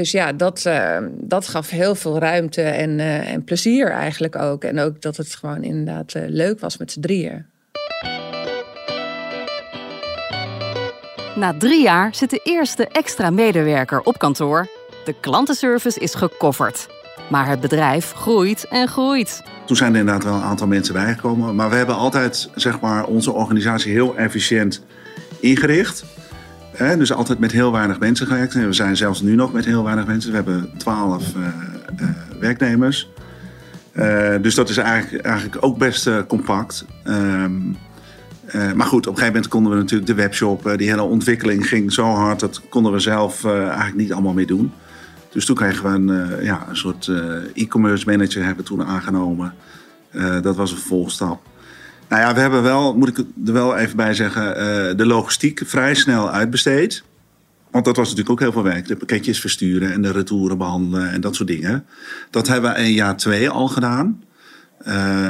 Dus 0.00 0.10
ja, 0.10 0.32
dat, 0.32 0.64
uh, 0.66 0.96
dat 1.10 1.48
gaf 1.48 1.70
heel 1.70 1.94
veel 1.94 2.18
ruimte 2.18 2.62
en, 2.62 3.00
en 3.00 3.44
plezier 3.44 3.90
eigenlijk 3.90 4.36
ook. 4.36 4.64
En 4.64 4.78
ook 4.78 5.02
dat 5.02 5.16
het 5.16 5.34
gewoon 5.34 5.62
inderdaad 5.62 6.14
leuk 6.14 6.60
was 6.60 6.76
met 6.76 6.92
z'n 6.92 7.00
drieën. 7.00 7.46
Na 11.36 11.54
drie 11.58 11.82
jaar 11.82 12.14
zit 12.14 12.30
de 12.30 12.40
eerste 12.42 12.86
extra 12.86 13.30
medewerker 13.30 14.00
op 14.00 14.18
kantoor. 14.18 14.68
De 15.04 15.14
klantenservice 15.20 16.00
is 16.00 16.14
gecoverd. 16.14 16.88
Maar 17.30 17.48
het 17.48 17.60
bedrijf 17.60 18.12
groeit 18.12 18.66
en 18.68 18.88
groeit. 18.88 19.42
Toen 19.66 19.76
zijn 19.76 19.92
er 19.92 19.98
inderdaad 19.98 20.24
wel 20.24 20.34
een 20.34 20.42
aantal 20.42 20.66
mensen 20.66 20.94
bijgekomen. 20.94 21.54
Maar 21.54 21.70
we 21.70 21.76
hebben 21.76 21.94
altijd 21.94 22.50
zeg 22.54 22.80
maar, 22.80 23.04
onze 23.04 23.32
organisatie 23.32 23.92
heel 23.92 24.16
efficiënt 24.16 24.84
ingericht. 25.40 26.04
Dus 26.78 27.12
altijd 27.12 27.38
met 27.38 27.52
heel 27.52 27.72
weinig 27.72 27.98
mensen 27.98 28.26
gewerkt. 28.26 28.54
we 28.54 28.72
zijn 28.72 28.96
zelfs 28.96 29.20
nu 29.20 29.34
nog 29.34 29.52
met 29.52 29.64
heel 29.64 29.84
weinig 29.84 30.06
mensen. 30.06 30.30
We 30.30 30.36
hebben 30.36 30.70
twaalf 30.76 31.34
uh, 31.36 31.46
uh, 32.00 32.08
werknemers. 32.40 33.08
Uh, 33.94 34.34
dus 34.42 34.54
dat 34.54 34.68
is 34.68 34.76
eigenlijk, 34.76 35.24
eigenlijk 35.24 35.64
ook 35.64 35.78
best 35.78 36.26
compact. 36.26 36.86
Ehm, 37.04 37.72
maar 38.74 38.86
goed, 38.86 39.06
op 39.06 39.12
een 39.12 39.18
gegeven 39.18 39.26
moment 39.26 39.48
konden 39.48 39.72
we 39.72 39.78
natuurlijk 39.78 40.10
de 40.10 40.14
webshop, 40.14 40.74
die 40.76 40.88
hele 40.88 41.02
ontwikkeling 41.02 41.68
ging 41.68 41.92
zo 41.92 42.04
hard, 42.04 42.40
dat 42.40 42.68
konden 42.68 42.92
we 42.92 42.98
zelf 42.98 43.44
eigenlijk 43.44 43.96
niet 43.96 44.12
allemaal 44.12 44.32
meer 44.32 44.46
doen. 44.46 44.72
Dus 45.30 45.44
toen 45.44 45.56
kregen 45.56 45.82
we 45.82 46.12
een, 46.12 46.44
ja, 46.44 46.66
een 46.68 46.76
soort 46.76 47.10
e-commerce 47.54 48.06
manager 48.06 48.44
hebben 48.44 48.64
toen 48.64 48.84
aangenomen. 48.84 49.54
Dat 50.42 50.56
was 50.56 50.70
een 50.70 50.78
volgstap. 50.78 51.40
Nou 52.10 52.22
ja, 52.22 52.34
we 52.34 52.40
hebben 52.40 52.62
wel, 52.62 52.96
moet 52.96 53.08
ik 53.08 53.18
er 53.18 53.52
wel 53.52 53.76
even 53.76 53.96
bij 53.96 54.14
zeggen, 54.14 54.96
de 54.96 55.06
logistiek 55.06 55.62
vrij 55.66 55.94
snel 55.94 56.30
uitbesteed. 56.30 57.04
Want 57.70 57.84
dat 57.84 57.96
was 57.96 58.08
natuurlijk 58.08 58.30
ook 58.30 58.40
heel 58.40 58.52
veel 58.52 58.72
werk. 58.72 58.88
De 58.88 58.96
pakketjes 58.96 59.40
versturen 59.40 59.92
en 59.92 60.02
de 60.02 60.12
retouren 60.12 60.58
behandelen 60.58 61.10
en 61.10 61.20
dat 61.20 61.34
soort 61.34 61.48
dingen. 61.48 61.86
Dat 62.30 62.48
hebben 62.48 62.72
we 62.72 62.78
in 62.78 62.92
jaar 62.92 63.16
twee 63.16 63.50
al 63.50 63.68
gedaan. 63.68 64.22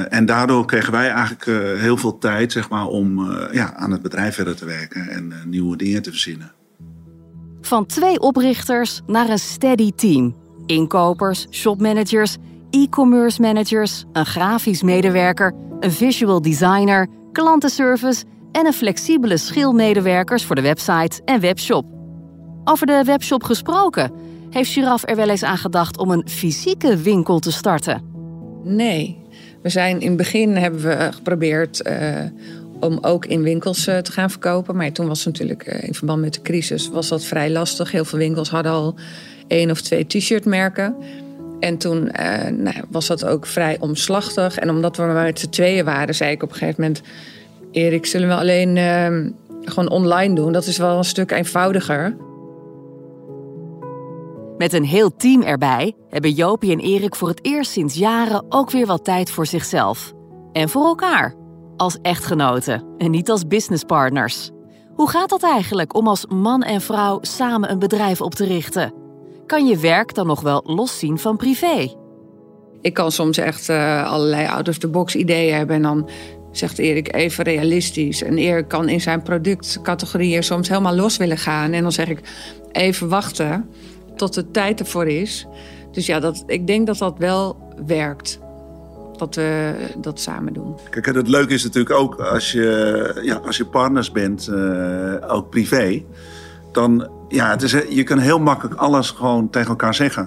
en 0.09 0.27
daardoor 0.27 0.67
kregen 0.67 0.93
wij 0.93 1.11
eigenlijk 1.11 1.45
heel 1.81 1.97
veel 1.97 2.19
tijd 2.19 2.53
zeg 2.53 2.69
maar, 2.69 2.87
om 2.87 3.33
ja, 3.53 3.75
aan 3.75 3.91
het 3.91 4.03
bedrijf 4.03 4.35
verder 4.35 4.57
te 4.57 4.65
werken 4.65 5.09
en 5.09 5.33
nieuwe 5.47 5.77
dingen 5.77 6.03
te 6.03 6.11
verzinnen. 6.11 6.53
Van 7.61 7.87
twee 7.87 8.21
oprichters 8.21 9.01
naar 9.07 9.29
een 9.29 9.39
steady 9.39 9.93
team. 9.97 10.37
Inkopers, 10.67 11.47
shopmanagers, 11.51 12.37
e-commerce 12.71 13.41
managers, 13.41 14.05
een 14.13 14.27
grafisch 14.27 14.83
medewerker, 14.83 15.55
een 15.81 15.93
visual 15.93 16.43
designer, 16.43 17.09
klantenservice 17.33 18.25
en 18.53 18.67
een 18.67 18.73
flexibele 18.73 19.37
schilmedewerkers 19.37 20.45
voor 20.45 20.57
de 20.57 20.63
website 20.63 21.21
en 21.25 21.41
webshop. 21.41 21.85
Over 22.65 22.87
de 22.87 23.03
webshop 23.05 23.43
gesproken, 23.43 24.13
heeft 24.51 24.71
Giraf 24.71 25.09
er 25.09 25.17
wel 25.17 25.29
eens 25.29 25.43
aan 25.43 25.59
gedacht 25.59 25.99
om 25.99 26.11
een 26.11 26.29
fysieke 26.29 26.97
winkel 26.97 27.39
te 27.39 27.53
starten? 27.53 28.03
Nee. 28.65 29.19
We 29.63 29.69
zijn 29.69 30.01
in 30.01 30.09
het 30.09 30.17
begin 30.17 30.57
hebben 30.57 30.81
we 30.81 31.09
geprobeerd 31.13 31.87
uh, 31.87 31.95
om 32.81 32.99
ook 33.03 33.27
in 33.27 33.43
winkels 33.43 33.87
eh, 33.87 33.99
te 33.99 34.13
gaan 34.13 34.31
verkopen. 34.31 34.77
Maar 34.77 34.93
toen 34.93 35.07
was 35.07 35.25
natuurlijk 35.25 35.63
eh, 35.63 35.89
in 35.89 35.95
verband 35.95 36.21
met 36.21 36.35
de 36.35 36.43
crisis 36.43 36.89
was 36.89 37.09
dat 37.09 37.25
vrij 37.25 37.51
lastig. 37.51 37.91
Heel 37.91 38.05
veel 38.05 38.19
winkels 38.19 38.51
hadden 38.51 38.73
al 38.73 38.95
één 39.47 39.71
of 39.71 39.81
twee 39.81 40.07
t-shirtmerken. 40.07 40.97
En 41.61 41.79
toen 41.79 42.11
uh, 42.21 42.47
nou, 42.47 42.77
was 42.91 43.07
dat 43.07 43.25
ook 43.25 43.47
vrij 43.47 43.77
omslachtig. 43.81 44.59
En 44.59 44.71
omdat 44.71 44.97
we 44.97 45.03
maar 45.03 45.25
met 45.25 45.41
z'n 45.41 45.49
tweeën 45.49 45.85
waren, 45.85 46.15
zei 46.15 46.31
ik 46.31 46.43
op 46.43 46.49
een 46.49 46.57
gegeven 46.57 46.83
moment... 46.83 47.03
Erik, 47.73 48.07
zullen 48.07 48.29
we 48.29 48.35
alleen 48.35 48.77
gewoon 49.65 49.91
online 49.91 50.35
doen. 50.35 50.53
Dat 50.53 50.67
is 50.67 50.77
wel 50.77 50.97
een 50.97 51.05
stuk 51.05 51.31
eenvoudiger. 51.31 52.17
Met 54.61 54.73
een 54.73 54.85
heel 54.85 55.17
team 55.17 55.43
erbij 55.43 55.97
hebben 56.09 56.33
Jopie 56.33 56.73
en 56.73 56.79
Erik 56.79 57.15
voor 57.15 57.29
het 57.29 57.45
eerst 57.45 57.71
sinds 57.71 57.95
jaren 57.95 58.45
ook 58.49 58.71
weer 58.71 58.87
wat 58.87 59.05
tijd 59.05 59.31
voor 59.31 59.47
zichzelf. 59.47 60.13
En 60.53 60.69
voor 60.69 60.85
elkaar. 60.85 61.35
Als 61.77 61.99
echtgenoten 62.03 62.85
en 62.99 63.11
niet 63.11 63.31
als 63.31 63.47
businesspartners. 63.47 64.51
Hoe 64.95 65.11
gaat 65.11 65.29
dat 65.29 65.43
eigenlijk 65.43 65.95
om 65.95 66.09
als 66.09 66.27
man 66.27 66.63
en 66.63 66.81
vrouw 66.81 67.19
samen 67.21 67.71
een 67.71 67.79
bedrijf 67.79 68.21
op 68.21 68.35
te 68.35 68.45
richten? 68.45 68.93
Kan 69.51 69.67
je 69.67 69.77
werk 69.77 70.15
dan 70.15 70.27
nog 70.27 70.41
wel 70.41 70.63
loszien 70.65 71.19
van 71.19 71.37
privé? 71.37 71.95
Ik 72.81 72.95
kan 72.95 73.13
soms 73.13 73.39
echt 73.39 73.69
uh, 73.69 74.13
allerlei 74.13 74.47
out-of-the-box 74.47 75.15
ideeën 75.15 75.55
hebben. 75.55 75.77
En 75.77 75.83
dan 75.83 76.09
zegt 76.53 76.79
Erik 76.79 77.15
even 77.15 77.45
realistisch. 77.45 78.23
En 78.23 78.39
Erik 78.39 78.69
kan 78.69 78.89
in 78.89 79.01
zijn 79.01 79.23
productcategorieën 79.23 80.43
soms 80.43 80.69
helemaal 80.69 80.95
los 80.95 81.17
willen 81.17 81.39
gaan. 81.39 81.73
En 81.73 81.83
dan 81.83 81.93
zeg 81.93 82.09
ik 82.09 82.21
even 82.73 83.09
wachten 83.09 83.71
tot 84.17 84.35
de 84.35 84.51
tijd 84.51 84.81
ervoor 84.81 85.07
is. 85.07 85.47
Dus 85.93 86.07
ja, 86.07 86.21
dat, 86.21 86.43
ik 86.47 86.67
denk 86.67 86.87
dat 86.87 86.99
dat 86.99 87.19
wel 87.19 87.57
werkt. 87.87 88.39
Dat 89.17 89.35
we 89.35 89.75
dat 90.01 90.21
samen 90.21 90.53
doen. 90.53 90.77
Kijk, 90.91 91.07
het 91.07 91.29
leuke 91.29 91.55
is 91.55 91.65
natuurlijk 91.65 91.95
ook 91.95 92.21
als 92.21 92.53
je, 92.53 93.21
ja, 93.23 93.35
als 93.35 93.57
je 93.57 93.65
partners 93.65 94.13
bent, 94.13 94.49
uh, 94.51 95.35
ook 95.35 95.51
privé. 95.51 96.05
Dan, 96.73 97.19
ja, 97.31 97.51
het 97.51 97.63
is, 97.63 97.71
je 97.89 98.03
kan 98.03 98.19
heel 98.19 98.39
makkelijk 98.39 98.81
alles 98.81 99.11
gewoon 99.11 99.51
tegen 99.51 99.69
elkaar 99.69 99.95
zeggen. 99.95 100.23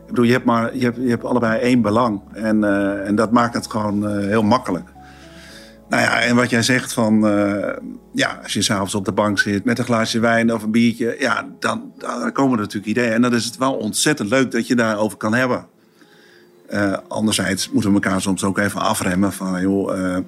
Ik 0.00 0.06
bedoel, 0.06 0.24
je 0.24 0.32
hebt, 0.32 0.44
maar, 0.44 0.76
je 0.76 0.84
hebt, 0.84 0.96
je 0.96 1.08
hebt 1.08 1.24
allebei 1.24 1.60
één 1.60 1.82
belang. 1.82 2.20
En, 2.32 2.62
uh, 2.62 3.06
en 3.06 3.14
dat 3.14 3.30
maakt 3.30 3.54
het 3.54 3.70
gewoon 3.70 4.10
uh, 4.10 4.26
heel 4.26 4.42
makkelijk. 4.42 4.88
Nou 5.88 6.02
ja, 6.02 6.20
en 6.20 6.36
wat 6.36 6.50
jij 6.50 6.62
zegt 6.62 6.92
van, 6.92 7.20
ja, 8.12 8.40
als 8.42 8.52
je 8.52 8.62
s'avonds 8.62 8.94
op 8.94 9.04
de 9.04 9.12
bank 9.12 9.38
zit 9.38 9.64
met 9.64 9.78
een 9.78 9.84
glaasje 9.84 10.18
wijn 10.18 10.52
of 10.54 10.62
een 10.62 10.70
biertje, 10.70 11.16
ja, 11.18 11.46
dan, 11.58 11.92
komen 12.32 12.52
er 12.52 12.64
natuurlijk 12.64 12.86
ideeën. 12.86 13.12
En 13.12 13.22
dan 13.22 13.34
is 13.34 13.44
het 13.44 13.56
wel 13.56 13.74
ontzettend 13.74 14.28
leuk 14.28 14.50
dat 14.50 14.66
je 14.66 14.74
daarover 14.74 15.18
kan 15.18 15.34
hebben. 15.34 15.66
Anderzijds 17.08 17.70
moeten 17.70 17.92
we 17.92 18.00
elkaar 18.02 18.20
soms 18.20 18.44
ook 18.44 18.58
even 18.58 18.80
afremmen 18.80 19.32
van, 19.32 19.60
joh, 19.60 20.18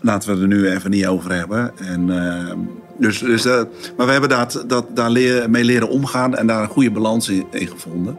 laten 0.00 0.34
we 0.34 0.40
er 0.40 0.48
nu 0.48 0.70
even 0.70 0.90
niet 0.90 1.06
over 1.06 1.32
hebben. 1.32 1.78
En, 1.78 2.08
dus, 2.98 3.18
dus, 3.18 3.44
maar 3.96 4.06
we 4.06 4.12
hebben 4.12 4.28
dat, 4.28 4.64
dat, 4.66 4.96
daar 4.96 5.10
leren, 5.10 5.50
mee 5.50 5.64
leren 5.64 5.88
omgaan 5.88 6.34
en 6.36 6.46
daar 6.46 6.62
een 6.62 6.68
goede 6.68 6.90
balans 6.90 7.28
in, 7.28 7.46
in 7.50 7.66
gevonden. 7.66 8.18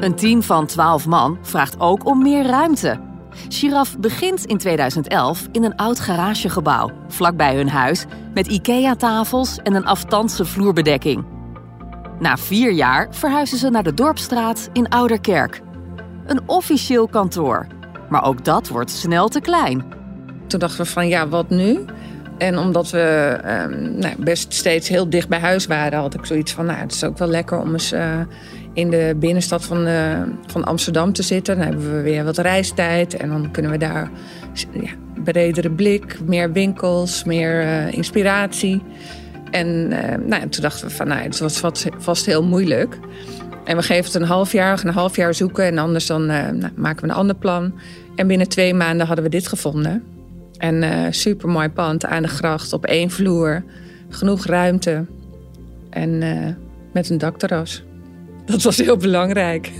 Een 0.00 0.14
team 0.14 0.42
van 0.42 0.66
12 0.66 1.06
man 1.06 1.38
vraagt 1.42 1.80
ook 1.80 2.06
om 2.06 2.22
meer 2.22 2.46
ruimte. 2.46 3.00
Giraf 3.48 3.98
begint 3.98 4.44
in 4.44 4.58
2011 4.58 5.48
in 5.52 5.64
een 5.64 5.76
oud 5.76 6.00
garagegebouw, 6.00 6.90
vlakbij 7.08 7.56
hun 7.56 7.68
huis, 7.68 8.04
met 8.34 8.46
IKEA-tafels 8.46 9.58
en 9.58 9.74
een 9.74 9.86
aftandse 9.86 10.44
vloerbedekking. 10.44 11.24
Na 12.18 12.36
vier 12.36 12.72
jaar 12.72 13.08
verhuizen 13.10 13.58
ze 13.58 13.70
naar 13.70 13.82
de 13.82 13.94
Dorpstraat 13.94 14.68
in 14.72 14.88
Ouderkerk. 14.88 15.60
Een 16.26 16.40
officieel 16.46 17.08
kantoor, 17.08 17.66
maar 18.08 18.24
ook 18.24 18.44
dat 18.44 18.68
wordt 18.68 18.90
snel 18.90 19.28
te 19.28 19.40
klein. 19.40 19.84
Toen 20.46 20.60
dachten 20.60 20.84
we 20.84 20.90
van 20.90 21.08
ja, 21.08 21.28
wat 21.28 21.48
nu? 21.48 21.84
En 22.40 22.58
omdat 22.58 22.90
we 22.90 23.38
eh, 23.44 23.64
nou, 23.96 24.14
best 24.18 24.52
steeds 24.52 24.88
heel 24.88 25.10
dicht 25.10 25.28
bij 25.28 25.38
huis 25.38 25.66
waren, 25.66 25.98
had 25.98 26.14
ik 26.14 26.24
zoiets 26.24 26.52
van, 26.52 26.66
nou, 26.66 26.78
het 26.78 26.92
is 26.92 27.04
ook 27.04 27.18
wel 27.18 27.28
lekker 27.28 27.60
om 27.60 27.72
eens 27.72 27.92
uh, 27.92 28.20
in 28.72 28.90
de 28.90 29.16
binnenstad 29.16 29.64
van, 29.64 29.86
uh, 29.86 30.22
van 30.46 30.64
Amsterdam 30.64 31.12
te 31.12 31.22
zitten. 31.22 31.56
Dan 31.56 31.66
hebben 31.66 31.96
we 31.96 32.02
weer 32.02 32.24
wat 32.24 32.38
reistijd 32.38 33.16
en 33.16 33.28
dan 33.28 33.50
kunnen 33.50 33.70
we 33.70 33.78
daar 33.78 34.10
ja, 34.72 34.90
bredere 35.24 35.70
blik, 35.70 36.20
meer 36.26 36.52
winkels, 36.52 37.24
meer 37.24 37.62
uh, 37.62 37.92
inspiratie. 37.92 38.82
En 39.50 39.88
nou, 40.26 40.48
toen 40.48 40.62
dachten 40.62 40.86
we 40.86 40.94
van, 40.94 41.08
nou, 41.08 41.22
het 41.22 41.38
was 41.38 41.58
vast, 41.58 41.86
vast 41.98 42.26
heel 42.26 42.44
moeilijk. 42.44 42.98
En 43.64 43.76
we 43.76 43.82
geven 43.82 44.04
het 44.04 44.14
een 44.14 44.28
half 44.28 44.52
jaar, 44.52 44.84
een 44.84 44.92
half 44.92 45.16
jaar 45.16 45.34
zoeken 45.34 45.64
en 45.64 45.78
anders 45.78 46.06
dan 46.06 46.26
nou, 46.26 46.70
maken 46.74 47.02
we 47.02 47.08
een 47.08 47.18
ander 47.18 47.36
plan. 47.36 47.72
En 48.16 48.26
binnen 48.26 48.48
twee 48.48 48.74
maanden 48.74 49.06
hadden 49.06 49.24
we 49.24 49.30
dit 49.30 49.48
gevonden. 49.48 50.19
En 50.60 50.82
uh, 50.82 51.06
super 51.10 51.48
mooi 51.48 51.68
pand 51.68 52.04
aan 52.04 52.22
de 52.22 52.28
gracht 52.28 52.72
op 52.72 52.84
één 52.84 53.10
vloer. 53.10 53.64
Genoeg 54.08 54.46
ruimte. 54.46 55.06
En 55.90 56.10
uh, 56.22 56.48
met 56.92 57.10
een 57.10 57.18
dakterras. 57.18 57.82
Dat 58.44 58.62
was 58.62 58.76
heel 58.76 58.96
belangrijk. 58.96 59.72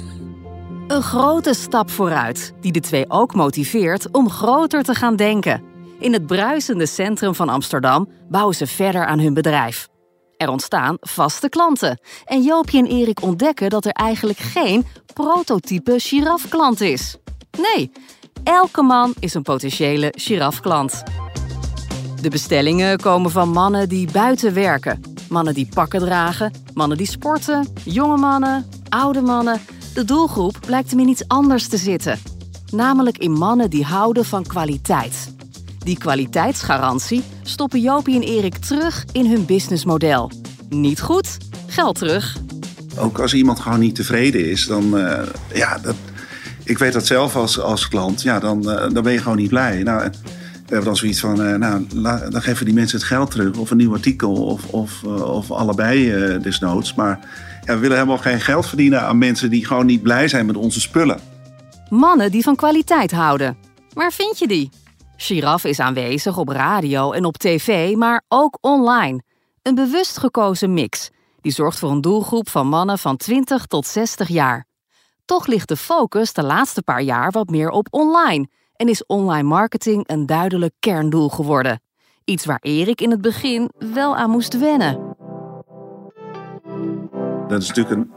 Een 0.89 1.03
grote 1.03 1.55
stap 1.55 1.91
vooruit, 1.91 2.53
die 2.61 2.73
de 2.73 2.81
twee 2.81 3.05
ook 3.09 3.35
motiveert 3.35 4.11
om 4.11 4.31
groter 4.31 4.83
te 4.83 4.95
gaan 4.95 5.17
denken. 5.17 5.63
In 5.99 6.13
het 6.13 6.27
bruisende 6.27 6.87
centrum 6.87 7.35
van 7.35 7.49
Amsterdam 7.49 8.09
bouwen 8.29 8.55
ze 8.55 8.67
verder 8.67 9.07
aan 9.07 9.19
hun 9.19 9.35
bedrijf. 9.35 9.89
Er 10.37 10.49
ontstaan 10.49 10.97
vaste 11.01 11.49
klanten. 11.49 12.01
En 12.25 12.43
Joopje 12.43 12.79
en 12.79 12.87
Erik 12.87 13.23
ontdekken 13.23 13.71
dat 13.71 13.85
er 13.85 13.93
eigenlijk 13.93 14.39
geen 14.39 14.87
prototype 15.15 15.95
girafklant 15.99 16.81
is. 16.81 17.17
Nee, 17.59 17.93
Elke 18.45 18.83
man 18.83 19.15
is 19.19 19.35
een 19.35 19.43
potentiële 19.43 20.15
girafklant. 20.17 21.03
De 22.21 22.29
bestellingen 22.29 23.01
komen 23.01 23.31
van 23.31 23.49
mannen 23.49 23.89
die 23.89 24.11
buiten 24.13 24.55
werken. 24.55 25.01
Mannen 25.29 25.55
die 25.55 25.69
pakken 25.75 26.01
dragen, 26.01 26.53
mannen 26.75 26.97
die 26.97 27.07
sporten, 27.07 27.69
jonge 27.85 28.17
mannen, 28.17 28.67
oude 28.89 29.21
mannen. 29.21 29.61
De 29.95 30.05
doelgroep 30.05 30.59
blijkt 30.67 30.91
hem 30.91 31.01
in 31.01 31.09
iets 31.09 31.29
anders 31.29 31.69
te 31.69 31.77
zitten. 31.77 32.19
Namelijk 32.71 33.19
in 33.19 33.33
mannen 33.33 33.71
die 33.71 33.85
houden 33.85 34.25
van 34.25 34.43
kwaliteit. 34.43 35.35
Die 35.79 35.99
kwaliteitsgarantie 35.99 37.23
stoppen 37.43 37.81
Jopie 37.81 38.15
en 38.15 38.23
Erik 38.23 38.57
terug 38.57 39.05
in 39.13 39.27
hun 39.27 39.45
businessmodel. 39.45 40.31
Niet 40.69 41.01
goed, 41.01 41.39
geld 41.67 41.99
terug. 41.99 42.37
Ook 42.99 43.19
als 43.19 43.35
iemand 43.35 43.61
gewoon 43.61 43.81
niet 43.81 43.95
tevreden 43.95 44.51
is, 44.51 44.67
dan 44.67 44.99
uh, 44.99 45.23
ja, 45.55 45.79
dat, 45.79 45.95
ik 46.65 46.79
weet 46.79 46.93
dat 46.93 47.07
zelf 47.07 47.37
als, 47.37 47.61
als 47.61 47.89
klant, 47.89 48.23
ja, 48.23 48.39
dan, 48.39 48.71
uh, 48.71 48.91
dan 48.93 49.03
ben 49.03 49.13
je 49.13 49.19
gewoon 49.19 49.37
niet 49.37 49.49
blij. 49.49 49.83
Nou, 49.83 50.01
we 50.01 50.77
hebben 50.77 50.85
dan 50.85 50.97
zoiets 50.97 51.21
van, 51.21 51.41
uh, 51.47 51.55
nou, 51.55 51.87
dan 52.31 52.43
geven 52.43 52.65
die 52.65 52.75
mensen 52.75 52.99
het 52.99 53.07
geld 53.07 53.31
terug. 53.31 53.57
Of 53.57 53.71
een 53.71 53.77
nieuw 53.77 53.93
artikel, 53.93 54.33
of, 54.33 54.67
of, 54.67 55.03
uh, 55.07 55.23
of 55.23 55.51
allebei 55.51 56.13
desnoods. 56.39 56.95
Maar 56.95 57.19
ja, 57.65 57.75
we 57.75 57.81
willen 57.81 57.97
helemaal 57.97 58.19
geen 58.19 58.41
geld 58.41 58.67
verdienen 58.67 59.03
aan 59.03 59.19
mensen 59.19 59.51
die 59.51 59.67
gewoon 59.67 59.87
niet 59.87 60.03
blij 60.03 60.29
zijn 60.29 60.47
met 60.47 60.57
onze 60.57 60.81
spullen. 60.81 61.21
Mannen 61.89 62.31
die 62.31 62.43
van 62.43 62.57
kwaliteit 62.57 63.11
houden. 63.11 63.57
Waar 63.95 64.13
vind 64.13 64.39
je 64.39 64.47
die? 64.47 64.71
Giraf 65.17 65.65
is 65.65 65.81
aanwezig 65.81 66.37
op 66.37 66.49
radio 66.49 67.13
en 67.13 67.25
op 67.25 67.37
tv, 67.37 67.95
maar 67.95 68.25
ook 68.29 68.59
online. 68.61 69.23
Een 69.63 69.75
bewust 69.75 70.19
gekozen 70.19 70.75
mix. 70.75 71.11
Die 71.41 71.53
zorgt 71.53 71.79
voor 71.79 71.91
een 71.91 72.01
doelgroep 72.01 72.49
van 72.49 72.67
mannen 72.67 72.99
van 72.99 73.17
20 73.17 73.67
tot 73.67 73.87
60 73.87 74.29
jaar. 74.29 74.69
Toch 75.31 75.47
ligt 75.47 75.69
de 75.69 75.77
focus 75.77 76.33
de 76.33 76.43
laatste 76.43 76.83
paar 76.83 77.03
jaar 77.03 77.31
wat 77.31 77.51
meer 77.51 77.69
op 77.69 77.87
online 77.91 78.49
en 78.77 78.89
is 78.89 79.07
online 79.07 79.49
marketing 79.49 80.09
een 80.09 80.27
duidelijk 80.27 80.75
kerndoel 80.81 81.29
geworden. 81.29 81.81
Iets 82.25 82.45
waar 82.45 82.59
Erik 82.63 83.01
in 83.01 83.11
het 83.11 83.21
begin 83.21 83.71
wel 83.93 84.17
aan 84.17 84.31
moest 84.31 84.59
wennen. 84.59 85.17
Dat 87.49 87.63
is 87.63 87.69
natuurlijk 87.69 87.97
een, 87.97 88.11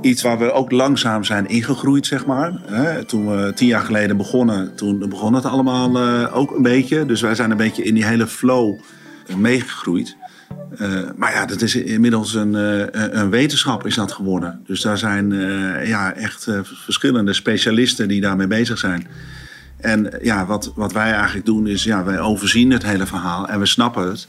iets 0.00 0.22
waar 0.22 0.38
we 0.38 0.52
ook 0.52 0.70
langzaam 0.70 1.24
zijn 1.24 1.46
ingegroeid, 1.46 2.06
zeg 2.06 2.26
maar. 2.26 2.60
Toen 3.06 3.30
we 3.30 3.52
tien 3.54 3.68
jaar 3.68 3.84
geleden 3.84 4.16
begonnen, 4.16 4.76
toen 4.76 5.08
begon 5.08 5.34
het 5.34 5.44
allemaal 5.44 5.96
uh, 5.96 6.36
ook 6.36 6.50
een 6.50 6.62
beetje. 6.62 7.06
Dus 7.06 7.20
wij 7.20 7.34
zijn 7.34 7.50
een 7.50 7.56
beetje 7.56 7.82
in 7.82 7.94
die 7.94 8.04
hele 8.04 8.26
flow 8.26 8.78
meegegroeid. 9.36 10.16
Uh, 10.80 11.00
maar 11.16 11.32
ja, 11.32 11.46
dat 11.46 11.62
is 11.62 11.74
inmiddels 11.74 12.34
een, 12.34 12.54
uh, 12.54 12.84
een 12.92 13.30
wetenschap 13.30 13.86
is 13.86 13.94
dat 13.94 14.12
geworden. 14.12 14.60
Dus 14.66 14.80
daar 14.80 14.98
zijn 14.98 15.30
uh, 15.30 15.88
ja, 15.88 16.14
echt 16.14 16.48
verschillende 16.62 17.32
specialisten 17.32 18.08
die 18.08 18.20
daarmee 18.20 18.46
bezig 18.46 18.78
zijn. 18.78 19.06
En 19.76 20.18
ja, 20.22 20.46
wat, 20.46 20.72
wat 20.74 20.92
wij 20.92 21.12
eigenlijk 21.12 21.46
doen 21.46 21.66
is, 21.66 21.84
ja, 21.84 22.04
wij 22.04 22.20
overzien 22.20 22.70
het 22.70 22.82
hele 22.82 23.06
verhaal 23.06 23.48
en 23.48 23.58
we 23.58 23.66
snappen 23.66 24.08
het. 24.08 24.28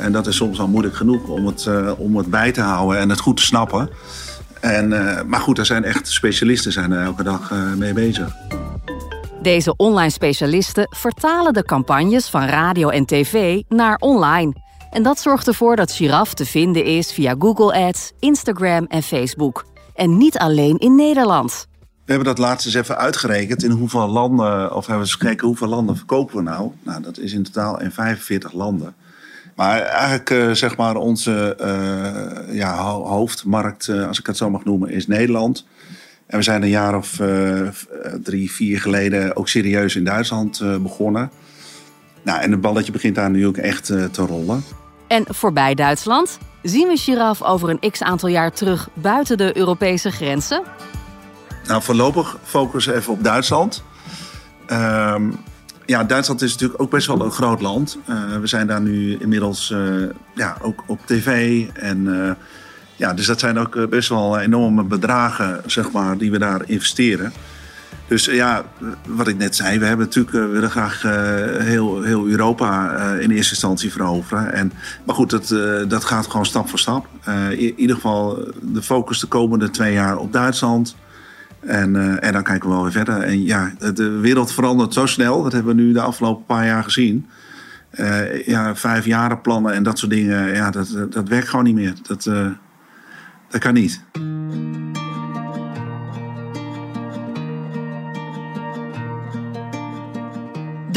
en 0.00 0.12
dat 0.12 0.26
is 0.26 0.36
soms 0.36 0.60
al 0.60 0.68
moeilijk 0.68 0.96
genoeg 0.96 1.28
om 1.28 1.46
het, 1.46 1.68
om 1.96 2.16
het 2.16 2.26
bij 2.26 2.52
te 2.52 2.60
houden 2.60 2.98
en 2.98 3.08
het 3.08 3.20
goed 3.20 3.36
te 3.36 3.42
snappen. 3.42 3.90
En, 4.60 4.88
maar 5.28 5.40
goed, 5.40 5.58
er 5.58 5.66
zijn 5.66 5.84
echt 5.84 6.08
specialisten 6.08 6.72
zijn 6.72 6.92
er 6.92 7.04
elke 7.04 7.22
dag 7.22 7.52
mee 7.76 7.92
bezig. 7.92 8.32
Deze 9.42 9.76
online 9.76 10.10
specialisten 10.10 10.86
vertalen 10.90 11.52
de 11.52 11.62
campagnes 11.62 12.28
van 12.28 12.44
radio 12.44 12.88
en 12.88 13.04
tv 13.04 13.62
naar 13.68 13.96
online. 13.96 14.66
En 14.90 15.02
dat 15.02 15.20
zorgt 15.20 15.46
ervoor 15.46 15.76
dat 15.76 15.92
Giraf 15.92 16.34
te 16.34 16.46
vinden 16.46 16.84
is 16.84 17.12
via 17.12 17.34
Google 17.38 17.86
Ads, 17.86 18.12
Instagram 18.18 18.84
en 18.84 19.02
Facebook. 19.02 19.66
En 19.94 20.16
niet 20.16 20.38
alleen 20.38 20.78
in 20.78 20.94
Nederland. 20.94 21.66
We 22.04 22.14
hebben 22.14 22.34
dat 22.34 22.38
laatst 22.38 22.66
eens 22.66 22.74
even 22.74 22.98
uitgerekend 22.98 23.62
in 23.62 23.70
hoeveel 23.70 24.06
landen, 24.06 24.74
of 24.74 24.86
hebben 24.86 24.94
we 24.94 25.10
eens 25.10 25.14
gekeken 25.14 25.46
hoeveel 25.46 25.68
landen 25.68 25.96
verkopen 25.96 26.36
we 26.36 26.42
nou. 26.42 26.70
Nou, 26.82 27.02
dat 27.02 27.18
is 27.18 27.32
in 27.32 27.42
totaal 27.42 27.80
in 27.80 27.90
45 27.90 28.52
landen. 28.52 28.94
Maar 29.56 29.80
eigenlijk, 29.80 30.30
uh, 30.30 30.50
zeg 30.50 30.76
maar, 30.76 30.96
onze 30.96 31.56
uh, 31.60 32.54
ja, 32.56 32.76
hoofdmarkt, 32.86 33.86
uh, 33.86 34.06
als 34.08 34.18
ik 34.18 34.26
het 34.26 34.36
zo 34.36 34.50
mag 34.50 34.64
noemen, 34.64 34.90
is 34.90 35.06
Nederland. 35.06 35.66
En 36.26 36.36
we 36.36 36.42
zijn 36.44 36.62
een 36.62 36.68
jaar 36.68 36.96
of 36.96 37.20
drie, 38.22 38.50
vier 38.50 38.80
geleden 38.80 39.36
ook 39.36 39.48
serieus 39.48 39.96
in 39.96 40.04
Duitsland 40.04 40.62
begonnen. 40.82 41.30
Nou, 42.22 42.40
en 42.40 42.50
het 42.50 42.60
balletje 42.60 42.92
begint 42.92 43.14
daar 43.14 43.30
nu 43.30 43.46
ook 43.46 43.56
echt 43.56 43.86
te 43.86 44.22
rollen. 44.26 44.62
En 45.08 45.24
voorbij 45.28 45.74
Duitsland 45.74 46.38
zien 46.62 46.88
we 46.88 46.96
giraf 46.96 47.42
over 47.42 47.68
een 47.68 47.90
x 47.90 48.02
aantal 48.02 48.28
jaar 48.28 48.52
terug 48.52 48.88
buiten 48.94 49.36
de 49.36 49.56
Europese 49.56 50.10
grenzen? 50.10 50.62
Nou, 51.66 51.82
voorlopig 51.82 52.36
focussen 52.42 52.92
we 52.92 52.98
even 52.98 53.12
op 53.12 53.24
Duitsland. 53.24 53.82
Um, 54.72 55.38
ja, 55.86 56.04
Duitsland 56.04 56.42
is 56.42 56.52
natuurlijk 56.52 56.82
ook 56.82 56.90
best 56.90 57.06
wel 57.06 57.24
een 57.24 57.30
groot 57.30 57.60
land. 57.60 57.98
Uh, 58.06 58.36
we 58.40 58.46
zijn 58.46 58.66
daar 58.66 58.80
nu 58.80 59.16
inmiddels 59.18 59.70
uh, 59.70 60.08
ja, 60.34 60.56
ook 60.60 60.84
op 60.86 60.98
tv. 61.04 61.64
En, 61.74 62.06
uh, 62.06 62.30
ja, 62.96 63.14
dus 63.14 63.26
dat 63.26 63.40
zijn 63.40 63.58
ook 63.58 63.88
best 63.88 64.08
wel 64.08 64.38
enorme 64.38 64.82
bedragen 64.82 65.62
zeg 65.66 65.90
maar, 65.90 66.18
die 66.18 66.30
we 66.30 66.38
daar 66.38 66.62
investeren. 66.66 67.32
Dus 68.08 68.24
ja, 68.24 68.64
wat 69.06 69.28
ik 69.28 69.36
net 69.36 69.56
zei, 69.56 69.78
we 69.78 69.84
hebben 69.84 70.06
natuurlijk, 70.06 70.36
we 70.36 70.46
willen 70.46 70.70
graag 70.70 71.02
heel, 71.62 72.02
heel 72.02 72.26
Europa 72.26 72.96
in 73.12 73.30
eerste 73.30 73.52
instantie 73.52 73.92
veroveren. 73.92 74.52
En, 74.52 74.72
maar 75.06 75.14
goed, 75.14 75.30
dat, 75.30 75.48
dat 75.88 76.04
gaat 76.04 76.26
gewoon 76.26 76.46
stap 76.46 76.68
voor 76.68 76.78
stap. 76.78 77.06
in 77.50 77.78
ieder 77.78 77.96
geval 77.96 78.52
de 78.62 78.82
focus 78.82 79.20
de 79.20 79.26
komende 79.26 79.70
twee 79.70 79.92
jaar 79.92 80.16
op 80.16 80.32
Duitsland. 80.32 80.96
En, 81.60 82.20
en 82.20 82.32
dan 82.32 82.42
kijken 82.42 82.68
we 82.68 82.74
wel 82.74 82.82
weer 82.82 82.92
verder. 82.92 83.20
En 83.22 83.44
ja, 83.44 83.72
de 83.94 84.10
wereld 84.10 84.52
verandert 84.52 84.94
zo 84.94 85.06
snel. 85.06 85.42
Dat 85.42 85.52
hebben 85.52 85.76
we 85.76 85.82
nu 85.82 85.92
de 85.92 86.00
afgelopen 86.00 86.44
paar 86.44 86.66
jaar 86.66 86.84
gezien. 86.84 87.26
Ja, 88.46 88.76
vijf 88.76 89.06
plannen 89.42 89.72
en 89.72 89.82
dat 89.82 89.98
soort 89.98 90.12
dingen. 90.12 90.54
Ja, 90.54 90.70
dat, 90.70 90.96
dat 91.10 91.28
werkt 91.28 91.48
gewoon 91.48 91.64
niet 91.64 91.74
meer. 91.74 91.94
Dat, 92.02 92.22
dat 93.48 93.60
kan 93.60 93.74
niet. 93.74 94.02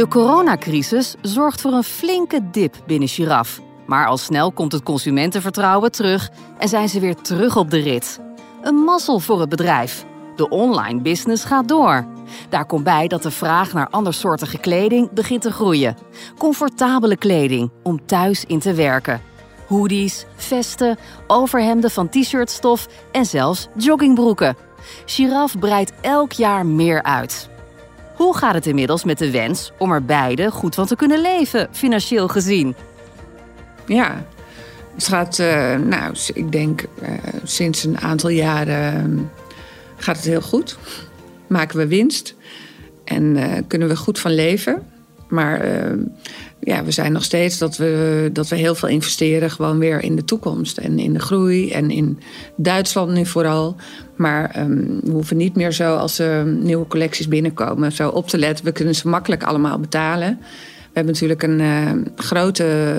De 0.01 0.07
coronacrisis 0.07 1.15
zorgt 1.21 1.61
voor 1.61 1.71
een 1.71 1.83
flinke 1.83 2.49
dip 2.51 2.75
binnen 2.85 3.07
Giraf. 3.07 3.61
Maar 3.85 4.07
al 4.07 4.17
snel 4.17 4.51
komt 4.51 4.71
het 4.71 4.83
consumentenvertrouwen 4.83 5.91
terug 5.91 6.29
en 6.57 6.67
zijn 6.67 6.89
ze 6.89 6.99
weer 6.99 7.15
terug 7.15 7.57
op 7.57 7.71
de 7.71 7.79
rit. 7.79 8.19
Een 8.61 8.75
mazzel 8.75 9.19
voor 9.19 9.39
het 9.39 9.49
bedrijf. 9.49 10.05
De 10.35 10.49
online 10.49 11.01
business 11.01 11.43
gaat 11.43 11.67
door. 11.67 12.05
Daar 12.49 12.65
komt 12.65 12.83
bij 12.83 13.07
dat 13.07 13.23
de 13.23 13.31
vraag 13.31 13.73
naar 13.73 13.87
andersoortige 13.89 14.57
kleding 14.57 15.11
begint 15.11 15.41
te 15.41 15.51
groeien. 15.51 15.97
Comfortabele 16.37 17.17
kleding 17.17 17.71
om 17.83 18.05
thuis 18.05 18.45
in 18.45 18.59
te 18.59 18.73
werken. 18.73 19.21
Hoodies, 19.67 20.25
vesten, 20.35 20.97
overhemden 21.27 21.91
van 21.91 22.09
t-shirtstof 22.09 22.87
en 23.11 23.25
zelfs 23.25 23.67
joggingbroeken. 23.75 24.55
Giraf 25.05 25.59
breidt 25.59 25.91
elk 26.01 26.31
jaar 26.31 26.65
meer 26.65 27.03
uit. 27.03 27.50
Hoe 28.21 28.37
gaat 28.37 28.53
het 28.53 28.65
inmiddels 28.65 29.03
met 29.03 29.17
de 29.17 29.31
wens 29.31 29.71
om 29.77 29.91
er 29.91 30.05
beide 30.05 30.51
goed 30.51 30.75
van 30.75 30.85
te 30.85 30.95
kunnen 30.95 31.21
leven, 31.21 31.67
financieel 31.71 32.27
gezien? 32.27 32.75
Ja, 33.85 34.25
het 34.95 35.07
gaat, 35.07 35.39
uh, 35.39 35.75
nou, 35.75 36.15
ik 36.33 36.51
denk 36.51 36.81
uh, 37.01 37.09
sinds 37.43 37.83
een 37.83 37.99
aantal 37.99 38.29
jaren 38.29 39.31
gaat 39.97 40.15
het 40.15 40.25
heel 40.25 40.41
goed. 40.41 40.77
Maken 41.47 41.77
we 41.77 41.87
winst 41.87 42.35
en 43.03 43.23
uh, 43.23 43.53
kunnen 43.67 43.87
we 43.87 43.95
goed 43.95 44.19
van 44.19 44.35
leven. 44.35 44.91
Maar 45.31 45.65
uh, 45.65 46.03
ja, 46.59 46.83
we 46.83 46.91
zijn 46.91 47.11
nog 47.11 47.23
steeds 47.23 47.57
dat 47.57 47.77
we, 47.77 48.29
dat 48.33 48.47
we 48.47 48.55
heel 48.55 48.75
veel 48.75 48.89
investeren 48.89 49.51
gewoon 49.51 49.79
weer 49.79 50.03
in 50.03 50.15
de 50.15 50.25
toekomst. 50.25 50.77
En 50.77 50.99
in 50.99 51.13
de 51.13 51.19
groei 51.19 51.71
en 51.71 51.91
in 51.91 52.19
Duitsland 52.55 53.11
nu 53.11 53.25
vooral. 53.25 53.75
Maar 54.15 54.59
um, 54.59 54.99
we 55.03 55.11
hoeven 55.11 55.37
niet 55.37 55.55
meer 55.55 55.71
zo 55.71 55.95
als 55.95 56.19
er 56.19 56.45
nieuwe 56.45 56.87
collecties 56.87 57.27
binnenkomen 57.27 57.91
zo 57.91 58.09
op 58.09 58.27
te 58.27 58.37
letten. 58.37 58.65
We 58.65 58.71
kunnen 58.71 58.95
ze 58.95 59.07
makkelijk 59.07 59.43
allemaal 59.43 59.79
betalen. 59.79 60.37
We 60.39 60.97
hebben 60.97 61.13
natuurlijk 61.13 61.43
een 61.43 61.59
uh, 61.59 61.91
grote 62.15 62.95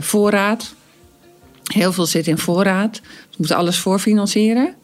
voorraad. 0.00 0.74
Heel 1.72 1.92
veel 1.92 2.06
zit 2.06 2.26
in 2.26 2.38
voorraad. 2.38 3.00
We 3.02 3.34
moeten 3.36 3.56
alles 3.56 3.78
voorfinancieren. 3.78 4.74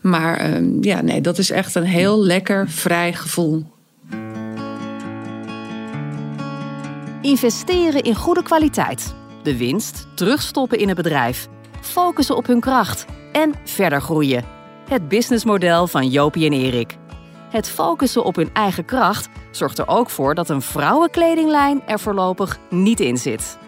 Maar 0.00 0.36
ehm, 0.36 0.82
ja, 0.82 1.00
nee, 1.00 1.20
dat 1.20 1.38
is 1.38 1.50
echt 1.50 1.74
een 1.74 1.84
heel 1.84 2.22
lekker, 2.22 2.68
vrij 2.70 3.12
gevoel. 3.12 3.64
Investeren 7.22 8.02
in 8.02 8.14
goede 8.14 8.42
kwaliteit. 8.42 9.14
De 9.42 9.56
winst 9.56 10.06
terugstoppen 10.14 10.78
in 10.78 10.88
het 10.88 10.96
bedrijf. 10.96 11.48
Focussen 11.80 12.36
op 12.36 12.46
hun 12.46 12.60
kracht. 12.60 13.04
En 13.32 13.54
verder 13.64 14.00
groeien. 14.00 14.44
Het 14.88 15.08
businessmodel 15.08 15.86
van 15.86 16.08
Jopie 16.08 16.46
en 16.46 16.52
Erik. 16.52 16.96
Het 17.50 17.68
focussen 17.68 18.24
op 18.24 18.36
hun 18.36 18.50
eigen 18.52 18.84
kracht 18.84 19.28
zorgt 19.50 19.78
er 19.78 19.88
ook 19.88 20.10
voor 20.10 20.34
dat 20.34 20.48
een 20.48 20.62
vrouwenkledinglijn 20.62 21.82
er 21.86 22.00
voorlopig 22.00 22.58
niet 22.70 23.00
in 23.00 23.16
zit. 23.16 23.58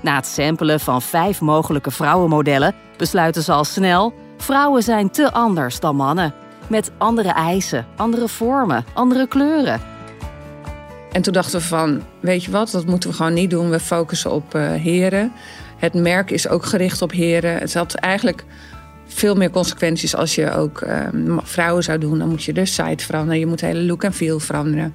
Na 0.00 0.16
het 0.16 0.26
samplen 0.26 0.80
van 0.80 1.02
vijf 1.02 1.40
mogelijke 1.40 1.90
vrouwenmodellen 1.90 2.74
besluiten 2.96 3.42
ze 3.42 3.52
al 3.52 3.64
snel 3.64 4.14
Vrouwen 4.36 4.82
zijn 4.82 5.10
te 5.10 5.32
anders 5.32 5.80
dan 5.80 5.96
mannen. 5.96 6.34
Met 6.68 6.90
andere 6.98 7.28
eisen, 7.28 7.86
andere 7.96 8.28
vormen, 8.28 8.84
andere 8.94 9.26
kleuren. 9.26 9.95
En 11.16 11.22
toen 11.22 11.32
dachten 11.32 11.58
we 11.58 11.66
van, 11.66 12.02
weet 12.20 12.44
je 12.44 12.50
wat, 12.50 12.70
dat 12.70 12.86
moeten 12.86 13.10
we 13.10 13.16
gewoon 13.16 13.34
niet 13.34 13.50
doen. 13.50 13.70
We 13.70 13.80
focussen 13.80 14.32
op 14.32 14.54
uh, 14.54 14.72
heren. 14.72 15.32
Het 15.76 15.94
merk 15.94 16.30
is 16.30 16.48
ook 16.48 16.64
gericht 16.64 17.02
op 17.02 17.12
heren. 17.12 17.58
Het 17.58 17.74
had 17.74 17.94
eigenlijk 17.94 18.44
veel 19.06 19.34
meer 19.34 19.50
consequenties 19.50 20.16
als 20.16 20.34
je 20.34 20.52
ook 20.52 20.80
uh, 20.80 21.06
vrouwen 21.42 21.82
zou 21.82 21.98
doen. 21.98 22.18
Dan 22.18 22.28
moet 22.28 22.44
je 22.44 22.52
de 22.52 22.66
site 22.66 23.04
veranderen, 23.04 23.38
je 23.38 23.46
moet 23.46 23.58
de 23.58 23.66
hele 23.66 23.82
look 23.82 24.04
en 24.04 24.12
feel 24.12 24.40
veranderen. 24.40 24.94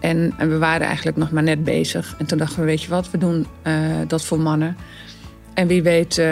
En, 0.00 0.34
en, 0.36 0.48
we 0.48 0.58
waren 0.58 0.86
eigenlijk 0.86 1.16
nog 1.16 1.30
maar 1.30 1.42
net 1.42 1.64
bezig. 1.64 2.14
En 2.18 2.26
toen 2.26 2.38
dachten 2.38 2.60
we, 2.60 2.64
weet 2.64 2.82
je 2.82 2.88
wat, 2.88 3.10
we 3.10 3.18
doen 3.18 3.46
uh, 3.66 3.74
dat 4.06 4.24
voor 4.24 4.40
mannen. 4.40 4.76
En 5.54 5.66
wie 5.66 5.82
weet 5.82 6.22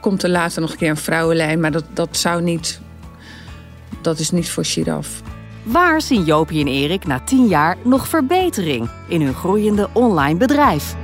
komt 0.00 0.22
er 0.22 0.30
later 0.30 0.60
nog 0.60 0.70
een 0.70 0.78
keer 0.78 0.90
een 0.90 0.96
vrouwenlijn, 0.96 1.60
maar 1.60 1.72
dat, 1.72 1.84
dat 1.94 2.16
zou 2.16 2.42
niet. 2.42 2.80
Dat 4.02 4.18
is 4.18 4.30
niet 4.30 4.50
voor 4.50 4.64
Giraf. 4.64 5.22
Waar 5.62 6.00
zien 6.00 6.24
Jopie 6.24 6.60
en 6.60 6.72
Erik 6.72 7.06
na 7.06 7.20
tien 7.20 7.46
jaar 7.46 7.76
nog 7.84 8.08
verbetering 8.08 8.90
in 9.08 9.22
hun 9.22 9.34
groeiende 9.34 9.88
online 9.92 10.38
bedrijf? 10.38 10.94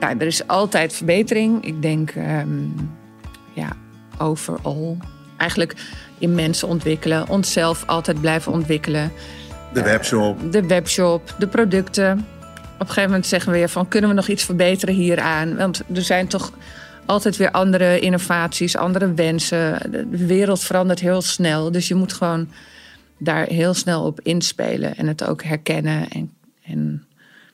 Ja, 0.00 0.10
er 0.10 0.26
is 0.26 0.46
altijd 0.46 0.92
verbetering. 0.92 1.64
Ik 1.64 1.82
denk, 1.82 2.14
um, 2.14 2.74
ja, 3.52 3.68
overal. 4.18 4.96
Eigenlijk 5.36 5.74
in 6.18 6.34
mensen 6.34 6.68
ontwikkelen, 6.68 7.28
onszelf 7.28 7.86
altijd 7.86 8.20
blijven 8.20 8.52
ontwikkelen. 8.52 9.12
De 9.72 9.82
webshop. 9.82 10.52
De 10.52 10.66
webshop, 10.66 11.34
de 11.38 11.46
producten. 11.46 12.26
Op 12.74 12.80
een 12.80 12.86
gegeven 12.86 13.10
moment 13.10 13.26
zeggen 13.26 13.52
we 13.52 13.58
weer 13.58 13.68
van, 13.68 13.88
kunnen 13.88 14.10
we 14.10 14.16
nog 14.16 14.28
iets 14.28 14.44
verbeteren 14.44 14.94
hieraan? 14.94 15.56
Want 15.56 15.82
er 15.94 16.02
zijn 16.02 16.26
toch 16.26 16.52
altijd 17.06 17.36
weer 17.36 17.50
andere 17.50 17.98
innovaties, 17.98 18.76
andere 18.76 19.14
wensen. 19.14 19.90
De 20.10 20.26
wereld 20.26 20.60
verandert 20.60 21.00
heel 21.00 21.22
snel. 21.22 21.70
Dus 21.72 21.88
je 21.88 21.94
moet 21.94 22.12
gewoon 22.12 22.48
daar 23.22 23.46
heel 23.46 23.74
snel 23.74 24.04
op 24.04 24.20
inspelen 24.20 24.96
en 24.96 25.06
het 25.06 25.24
ook 25.24 25.42
herkennen 25.42 26.08
en, 26.08 26.30
en 26.62 27.04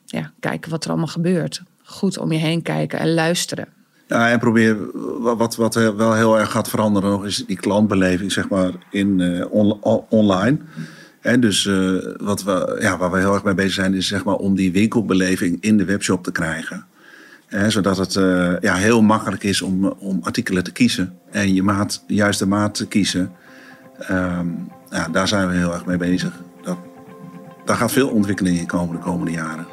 ja, 0.05 0.31
kijken 0.39 0.71
wat 0.71 0.83
er 0.83 0.89
allemaal 0.89 1.07
gebeurt. 1.07 1.61
Goed 1.83 2.17
om 2.17 2.31
je 2.31 2.39
heen 2.39 2.61
kijken 2.61 2.99
en 2.99 3.13
luisteren. 3.13 3.67
Ja, 4.07 4.29
en 4.29 4.39
probeer 4.39 4.77
wat, 5.19 5.55
wat 5.55 5.73
wel 5.75 6.13
heel 6.13 6.39
erg 6.39 6.51
gaat 6.51 6.69
veranderen 6.69 7.09
nog 7.09 7.25
is 7.25 7.43
die 7.47 7.57
klantbeleving, 7.57 8.31
zeg 8.31 8.49
maar, 8.49 8.71
in 8.91 9.19
uh, 9.19 9.45
online. 10.09 10.57
En 11.21 11.39
dus 11.39 11.65
uh, 11.65 11.97
wat 12.17 12.43
we, 12.43 12.77
ja, 12.81 12.97
waar 12.97 13.11
we 13.11 13.17
heel 13.17 13.33
erg 13.33 13.43
mee 13.43 13.53
bezig 13.53 13.73
zijn, 13.73 13.93
is 13.93 14.07
zeg 14.07 14.23
maar 14.23 14.35
om 14.35 14.55
die 14.55 14.71
winkelbeleving 14.71 15.57
in 15.61 15.77
de 15.77 15.85
webshop 15.85 16.23
te 16.23 16.31
krijgen 16.31 16.87
zodat 17.67 17.97
het 17.97 18.13
ja, 18.61 18.75
heel 18.75 19.01
makkelijk 19.01 19.43
is 19.43 19.61
om, 19.61 19.85
om 19.85 20.19
artikelen 20.23 20.63
te 20.63 20.71
kiezen. 20.71 21.17
En 21.31 21.53
je 21.53 21.63
maat, 21.63 22.03
juiste 22.07 22.47
maat 22.47 22.75
te 22.75 22.87
kiezen. 22.87 23.31
Um, 24.11 24.71
ja, 24.89 25.07
daar 25.07 25.27
zijn 25.27 25.47
we 25.47 25.55
heel 25.55 25.73
erg 25.73 25.85
mee 25.85 25.97
bezig. 25.97 26.33
Dat, 26.61 26.77
daar 27.65 27.75
gaat 27.75 27.91
veel 27.91 28.09
ontwikkeling 28.09 28.57
in 28.57 28.65
komen 28.65 28.95
de 28.95 29.01
komende 29.01 29.31
jaren. 29.31 29.67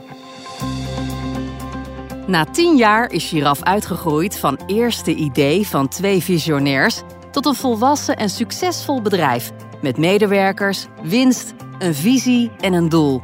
Na 2.27 2.45
tien 2.45 2.77
jaar 2.77 3.11
is 3.11 3.29
Giraf 3.29 3.63
uitgegroeid 3.63 4.39
van 4.39 4.59
eerste 4.67 5.15
idee 5.15 5.67
van 5.67 5.89
twee 5.89 6.23
visionairs 6.23 7.03
tot 7.31 7.47
een 7.47 7.55
volwassen 7.55 8.17
en 8.17 8.31
succesvol 8.31 9.03
bedrijf 9.03 9.53
met 9.83 9.99
medewerkers, 9.99 10.87
winst, 11.03 11.55
een 11.79 11.95
visie 11.95 12.51
en 12.61 12.73
een 12.73 12.89
doel. 12.89 13.23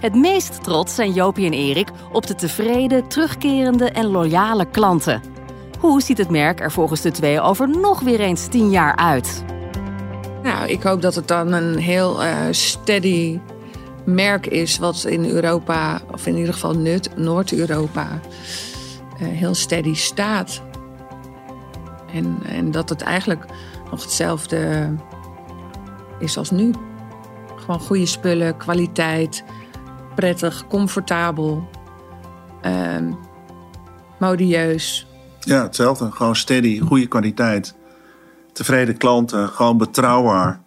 Het 0.00 0.14
meest 0.14 0.62
trots 0.62 0.94
zijn 0.94 1.12
Jopie 1.12 1.46
en 1.46 1.52
Erik 1.52 1.88
op 2.12 2.26
de 2.26 2.34
tevreden, 2.34 3.08
terugkerende 3.08 3.90
en 3.90 4.06
loyale 4.06 4.70
klanten. 4.70 5.22
Hoe 5.78 6.02
ziet 6.02 6.18
het 6.18 6.30
merk 6.30 6.60
er 6.60 6.72
volgens 6.72 7.00
de 7.00 7.10
twee 7.10 7.40
over 7.40 7.68
nog 7.68 8.00
weer 8.00 8.20
eens 8.20 8.46
tien 8.46 8.70
jaar 8.70 8.96
uit? 8.96 9.44
Nou, 10.42 10.68
ik 10.68 10.82
hoop 10.82 11.02
dat 11.02 11.14
het 11.14 11.28
dan 11.28 11.52
een 11.52 11.76
heel 11.76 12.24
uh, 12.24 12.36
steady 12.50 13.40
merk 14.04 14.46
is, 14.46 14.78
wat 14.78 15.04
in 15.04 15.24
Europa, 15.24 16.00
of 16.12 16.26
in 16.26 16.36
ieder 16.36 16.52
geval 16.52 16.76
Noord-Europa, 17.16 18.20
uh, 19.20 19.28
heel 19.28 19.54
steady 19.54 19.94
staat. 19.94 20.62
En, 22.12 22.38
en 22.46 22.70
dat 22.70 22.88
het 22.88 23.02
eigenlijk 23.02 23.44
nog 23.90 24.02
hetzelfde 24.02 24.90
is 26.18 26.36
als 26.36 26.50
nu. 26.50 26.72
Gewoon 27.56 27.80
goede 27.80 28.06
spullen, 28.06 28.56
kwaliteit, 28.56 29.44
prettig, 30.14 30.66
comfortabel, 30.66 31.68
ehm, 32.62 33.12
modieus. 34.18 35.06
Ja, 35.40 35.62
hetzelfde. 35.62 36.10
Gewoon 36.10 36.36
steady, 36.36 36.78
goede 36.78 37.06
kwaliteit. 37.06 37.74
Tevreden 38.60 38.96
klanten, 38.96 39.48
gewoon 39.48 39.78
betrouwbaar. 39.78 40.60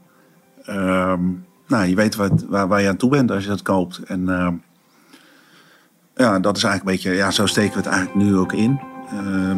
Ehm, 0.66 1.22
nou, 1.68 1.86
je 1.86 1.96
weet 1.96 2.16
wat, 2.16 2.46
waar, 2.50 2.68
waar 2.68 2.82
je 2.82 2.88
aan 2.88 2.98
toe 2.98 3.10
bent 3.10 3.32
als 3.32 3.44
je 3.44 3.50
dat 3.50 3.62
koopt. 3.62 3.98
En 3.98 4.30
ehm, 4.30 4.54
ja, 6.16 6.40
dat 6.40 6.58
is 6.58 6.64
eigenlijk 6.64 6.84
een 6.84 7.04
beetje, 7.04 7.24
ja, 7.24 7.32
zo 7.32 7.46
steken 7.46 7.72
we 7.72 7.78
het 7.78 7.88
eigenlijk 7.88 8.26
nu 8.26 8.38
ook 8.38 8.54
in. 8.54 8.80
Ehm, 9.10 9.58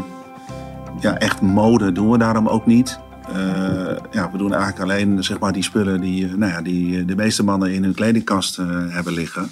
ja, 1.00 1.17
echt 1.17 1.41
mode 1.41 1.91
doen 1.91 2.12
we 2.12 2.17
daarom 2.17 2.48
ook 2.48 2.65
niet. 2.65 3.00
Eh, 3.28 3.95
ja, 4.12 4.32
we 4.32 4.38
doen 4.38 4.54
eigenlijk 4.54 4.82
alleen 4.82 5.24
zeg 5.24 5.39
maar, 5.39 5.54
die 5.54 5.63
spullen 5.63 6.02
die, 6.02 6.28
eh, 6.28 6.34
nou 6.34 6.52
ja, 6.52 6.62
die 6.62 7.00
eh, 7.00 7.08
de 7.08 7.15
meeste 7.15 7.43
mannen 7.43 7.74
in 7.74 7.84
hun 7.84 7.93
kledingkast 7.93 8.56
hebben 8.89 9.13
liggen. 9.13 9.50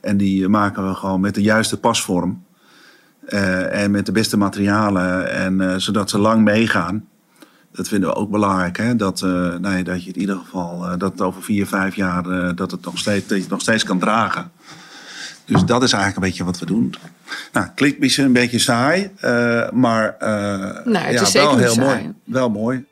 En 0.00 0.16
die 0.16 0.48
maken 0.48 0.88
we 0.88 0.94
gewoon 0.94 1.20
met 1.20 1.34
de 1.34 1.42
juiste 1.42 1.80
pasvorm. 1.80 2.42
en 3.70 3.90
met 3.90 4.06
de 4.06 4.12
beste 4.12 4.36
materialen. 4.36 5.32
En, 5.32 5.80
zodat 5.80 6.10
ze 6.10 6.18
lang 6.18 6.44
meegaan. 6.44 7.04
Dat 7.76 7.88
vinden 7.88 8.08
we 8.08 8.14
ook 8.14 8.30
belangrijk. 8.30 8.76
Hè? 8.76 8.96
Dat, 8.96 9.22
eh, 9.22 9.28
nou 9.30 9.76
ja, 9.76 9.82
dat 9.82 10.02
je 10.02 10.06
het 10.06 10.14
in 10.14 10.20
ieder 10.20 10.36
geval 10.36 10.84
eh, 10.84 10.98
dat 10.98 11.12
het 11.12 11.20
over 11.20 11.42
vier, 11.42 11.66
vijf 11.66 11.96
jaar 11.96 12.26
eh, 12.30 12.50
dat, 12.54 12.70
het 12.70 12.84
nog 12.84 12.98
steeds, 12.98 13.26
dat 13.26 13.36
je 13.36 13.42
het 13.42 13.50
nog 13.52 13.60
steeds 13.60 13.84
kan 13.84 13.98
dragen. 13.98 14.50
Dus 15.44 15.64
dat 15.64 15.82
is 15.82 15.92
eigenlijk 15.92 16.22
een 16.24 16.28
beetje 16.30 16.44
wat 16.44 16.58
we 16.58 16.66
doen. 16.66 16.94
Nou, 17.52 17.66
klinkt 17.74 17.98
misschien 17.98 18.24
een 18.24 18.32
beetje 18.32 18.58
saai, 18.58 19.10
eh, 19.20 19.70
maar 19.70 20.16
eh, 20.18 20.28
Nou, 20.84 20.96
het 20.98 21.14
ja, 21.14 21.20
is 21.20 21.30
zeker 21.30 21.48
wel 21.48 21.58
heel 21.58 21.72
saai. 21.72 22.02
mooi. 22.02 22.12
Wel 22.24 22.50
mooi. 22.50 22.84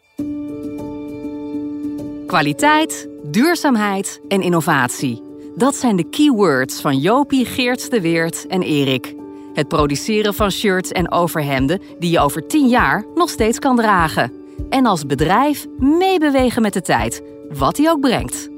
Kwaliteit, 2.27 3.09
duurzaamheid 3.25 4.21
en 4.29 4.43
innovatie. 4.43 5.23
Dat 5.57 5.77
zijn 5.77 5.97
de 5.97 6.09
keywords 6.09 6.81
van 6.81 6.99
Jopie, 6.99 7.45
Geerts 7.47 7.89
de 7.89 8.01
Weert 8.01 8.47
en 8.47 8.63
Erik. 8.63 9.15
Het 9.55 9.69
produceren 9.69 10.35
van 10.35 10.51
shirts 10.51 10.91
en 10.93 11.11
overhemden 11.11 11.81
die 11.99 12.11
je 12.11 12.21
over 12.21 12.47
10 12.47 12.69
jaar 12.69 13.05
nog 13.15 13.31
steeds 13.31 13.59
kan 13.59 13.77
dragen. 13.77 14.33
En 14.73 14.87
als 14.87 15.07
bedrijf 15.07 15.67
meebewegen 15.79 16.63
met 16.63 16.73
de 16.73 16.81
tijd, 16.81 17.23
wat 17.51 17.77
die 17.77 17.89
ook 17.89 18.01
brengt. 18.01 18.49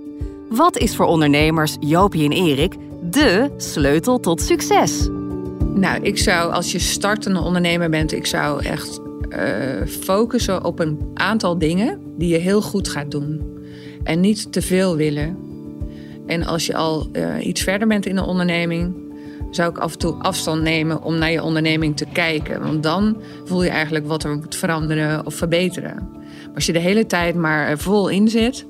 Wat 0.48 0.77
is 0.77 0.96
voor 0.96 1.07
ondernemers 1.07 1.77
Jopie 1.81 2.24
en 2.24 2.33
Erik 2.33 2.74
de 3.03 3.50
sleutel 3.57 4.20
tot 4.20 4.40
succes? 4.40 5.09
Nou, 5.74 6.03
ik 6.03 6.18
zou 6.18 6.53
als 6.53 6.72
je 6.72 6.79
startende 6.79 7.40
ondernemer 7.40 7.90
bent, 7.90 8.12
ik 8.12 8.27
zou 8.27 8.64
echt 8.64 9.00
eh, 9.29 9.87
focussen 9.87 10.64
op 10.64 10.79
een 10.79 10.98
aantal 11.14 11.59
dingen 11.59 12.00
die 12.18 12.29
je 12.29 12.38
heel 12.38 12.62
goed 12.62 12.88
gaat 12.88 13.11
doen. 13.11 13.42
En 14.03 14.20
niet 14.20 14.53
te 14.53 14.62
veel 14.62 14.96
willen. 14.96 15.38
En 16.27 16.44
als 16.44 16.66
je 16.66 16.74
al 16.74 17.09
eh, 17.12 17.46
iets 17.46 17.62
verder 17.62 17.88
bent 17.88 18.07
in 18.07 18.14
de 18.14 18.24
onderneming, 18.24 19.04
zou 19.55 19.71
ik 19.71 19.79
af 19.79 19.93
en 19.93 19.99
toe 19.99 20.14
afstand 20.14 20.62
nemen 20.62 21.03
om 21.03 21.19
naar 21.19 21.31
je 21.31 21.43
onderneming 21.43 21.97
te 21.97 22.07
kijken. 22.12 22.62
Want 22.62 22.83
dan 22.83 23.17
voel 23.45 23.62
je 23.62 23.71
eigenlijk 23.71 24.07
wat 24.07 24.25
er 24.25 24.37
moet 24.37 24.57
veranderen 24.57 25.27
of 25.27 25.35
verbeteren. 25.35 26.09
Maar 26.12 26.55
als 26.55 26.67
je 26.67 26.73
de 26.73 26.79
hele 26.79 27.07
tijd 27.07 27.35
maar 27.35 27.69
er 27.69 27.79
vol 27.79 28.09
in 28.09 28.29
zit, 28.29 28.67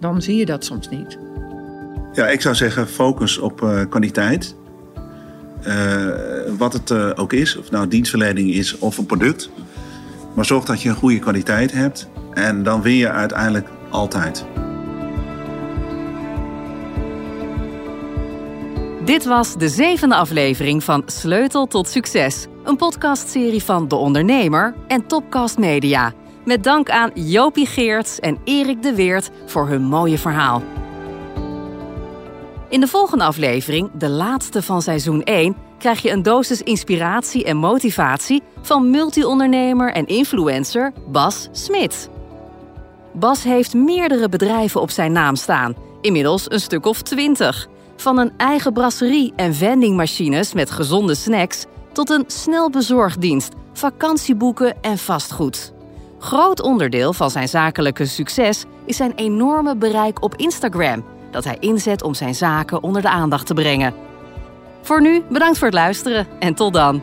dan 0.00 0.22
zie 0.22 0.36
je 0.36 0.46
dat 0.46 0.64
soms 0.64 0.88
niet. 0.88 1.18
Ja, 2.12 2.28
ik 2.28 2.40
zou 2.40 2.54
zeggen 2.54 2.88
focus 2.88 3.38
op 3.38 3.62
eh, 3.62 3.80
kwaliteit. 3.88 4.54
Eh, 5.62 6.06
wat 6.58 6.72
het 6.72 6.90
eh, 6.90 7.10
ook 7.14 7.32
is, 7.32 7.56
of 7.56 7.70
nou 7.70 7.88
dienstverlening 7.88 8.50
is 8.50 8.78
of 8.78 8.98
een 8.98 9.06
product. 9.06 9.50
Maar 10.34 10.44
zorg 10.44 10.64
dat 10.64 10.82
je 10.82 10.88
een 10.88 10.94
goede 10.94 11.18
kwaliteit 11.18 11.72
hebt. 11.72 12.08
En 12.34 12.62
dan 12.62 12.82
win 12.82 12.94
je 12.94 13.10
uiteindelijk 13.10 13.68
altijd. 13.90 14.44
Dit 19.10 19.24
was 19.24 19.56
de 19.56 19.68
zevende 19.68 20.14
aflevering 20.14 20.84
van 20.84 21.02
Sleutel 21.06 21.66
tot 21.66 21.88
Succes. 21.88 22.46
Een 22.64 22.76
podcastserie 22.76 23.62
van 23.62 23.88
De 23.88 23.96
Ondernemer 23.96 24.74
en 24.88 25.06
Topcast 25.06 25.58
Media. 25.58 26.12
Met 26.44 26.64
dank 26.64 26.90
aan 26.90 27.10
Jopie 27.14 27.66
Geerts 27.66 28.18
en 28.18 28.38
Erik 28.44 28.82
de 28.82 28.94
Weert 28.94 29.30
voor 29.46 29.68
hun 29.68 29.82
mooie 29.82 30.18
verhaal. 30.18 30.62
In 32.68 32.80
de 32.80 32.86
volgende 32.86 33.24
aflevering, 33.24 33.90
de 33.94 34.08
laatste 34.08 34.62
van 34.62 34.82
seizoen 34.82 35.22
1, 35.22 35.56
krijg 35.78 36.02
je 36.02 36.10
een 36.10 36.22
dosis 36.22 36.62
inspiratie 36.62 37.44
en 37.44 37.56
motivatie 37.56 38.42
van 38.62 38.90
multi-ondernemer 38.90 39.92
en 39.92 40.06
influencer 40.06 40.92
Bas 41.08 41.48
Smit. 41.52 42.10
Bas 43.12 43.42
heeft 43.42 43.74
meerdere 43.74 44.28
bedrijven 44.28 44.80
op 44.80 44.90
zijn 44.90 45.12
naam 45.12 45.36
staan, 45.36 45.74
inmiddels 46.00 46.50
een 46.50 46.60
stuk 46.60 46.86
of 46.86 47.02
twintig. 47.02 47.68
Van 48.00 48.18
een 48.18 48.32
eigen 48.36 48.72
brasserie 48.72 49.32
en 49.36 49.54
vendingmachines 49.54 50.52
met 50.52 50.70
gezonde 50.70 51.14
snacks 51.14 51.64
tot 51.92 52.10
een 52.10 52.24
snelbezorgdienst, 52.26 53.54
vakantieboeken 53.72 54.82
en 54.82 54.98
vastgoed. 54.98 55.72
Groot 56.18 56.62
onderdeel 56.62 57.12
van 57.12 57.30
zijn 57.30 57.48
zakelijke 57.48 58.06
succes 58.06 58.64
is 58.84 58.96
zijn 58.96 59.12
enorme 59.14 59.76
bereik 59.76 60.22
op 60.22 60.36
Instagram, 60.36 61.04
dat 61.30 61.44
hij 61.44 61.56
inzet 61.58 62.02
om 62.02 62.14
zijn 62.14 62.34
zaken 62.34 62.82
onder 62.82 63.02
de 63.02 63.08
aandacht 63.08 63.46
te 63.46 63.54
brengen. 63.54 63.94
Voor 64.82 65.00
nu 65.00 65.22
bedankt 65.30 65.58
voor 65.58 65.66
het 65.66 65.76
luisteren 65.76 66.26
en 66.38 66.54
tot 66.54 66.72
dan. 66.72 67.02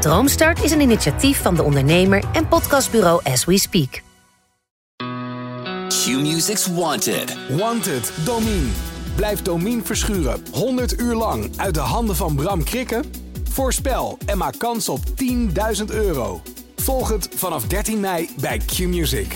Droomstart 0.00 0.62
is 0.62 0.70
een 0.70 0.80
initiatief 0.80 1.42
van 1.42 1.54
de 1.54 1.62
ondernemer 1.62 2.24
en 2.32 2.48
podcastbureau 2.48 3.20
As 3.24 3.44
We 3.44 3.58
Speak. 3.58 4.02
Q-Music's 5.88 6.66
Wanted. 6.66 7.36
Wanted, 7.56 8.12
Domine. 8.24 8.66
Blijf 9.14 9.42
Domine 9.42 9.82
verschuren 9.82 10.42
100 10.52 11.00
uur 11.00 11.14
lang 11.14 11.50
uit 11.56 11.74
de 11.74 11.80
handen 11.80 12.16
van 12.16 12.34
Bram 12.34 12.64
Krikken? 12.64 13.04
Voorspel 13.50 14.18
en 14.26 14.38
maak 14.38 14.58
kans 14.58 14.88
op 14.88 15.00
10.000 15.78 15.84
euro. 15.86 16.40
Volg 16.76 17.08
het 17.08 17.28
vanaf 17.34 17.66
13 17.66 18.00
mei 18.00 18.28
bij 18.40 18.58
Q-Music. 18.58 19.34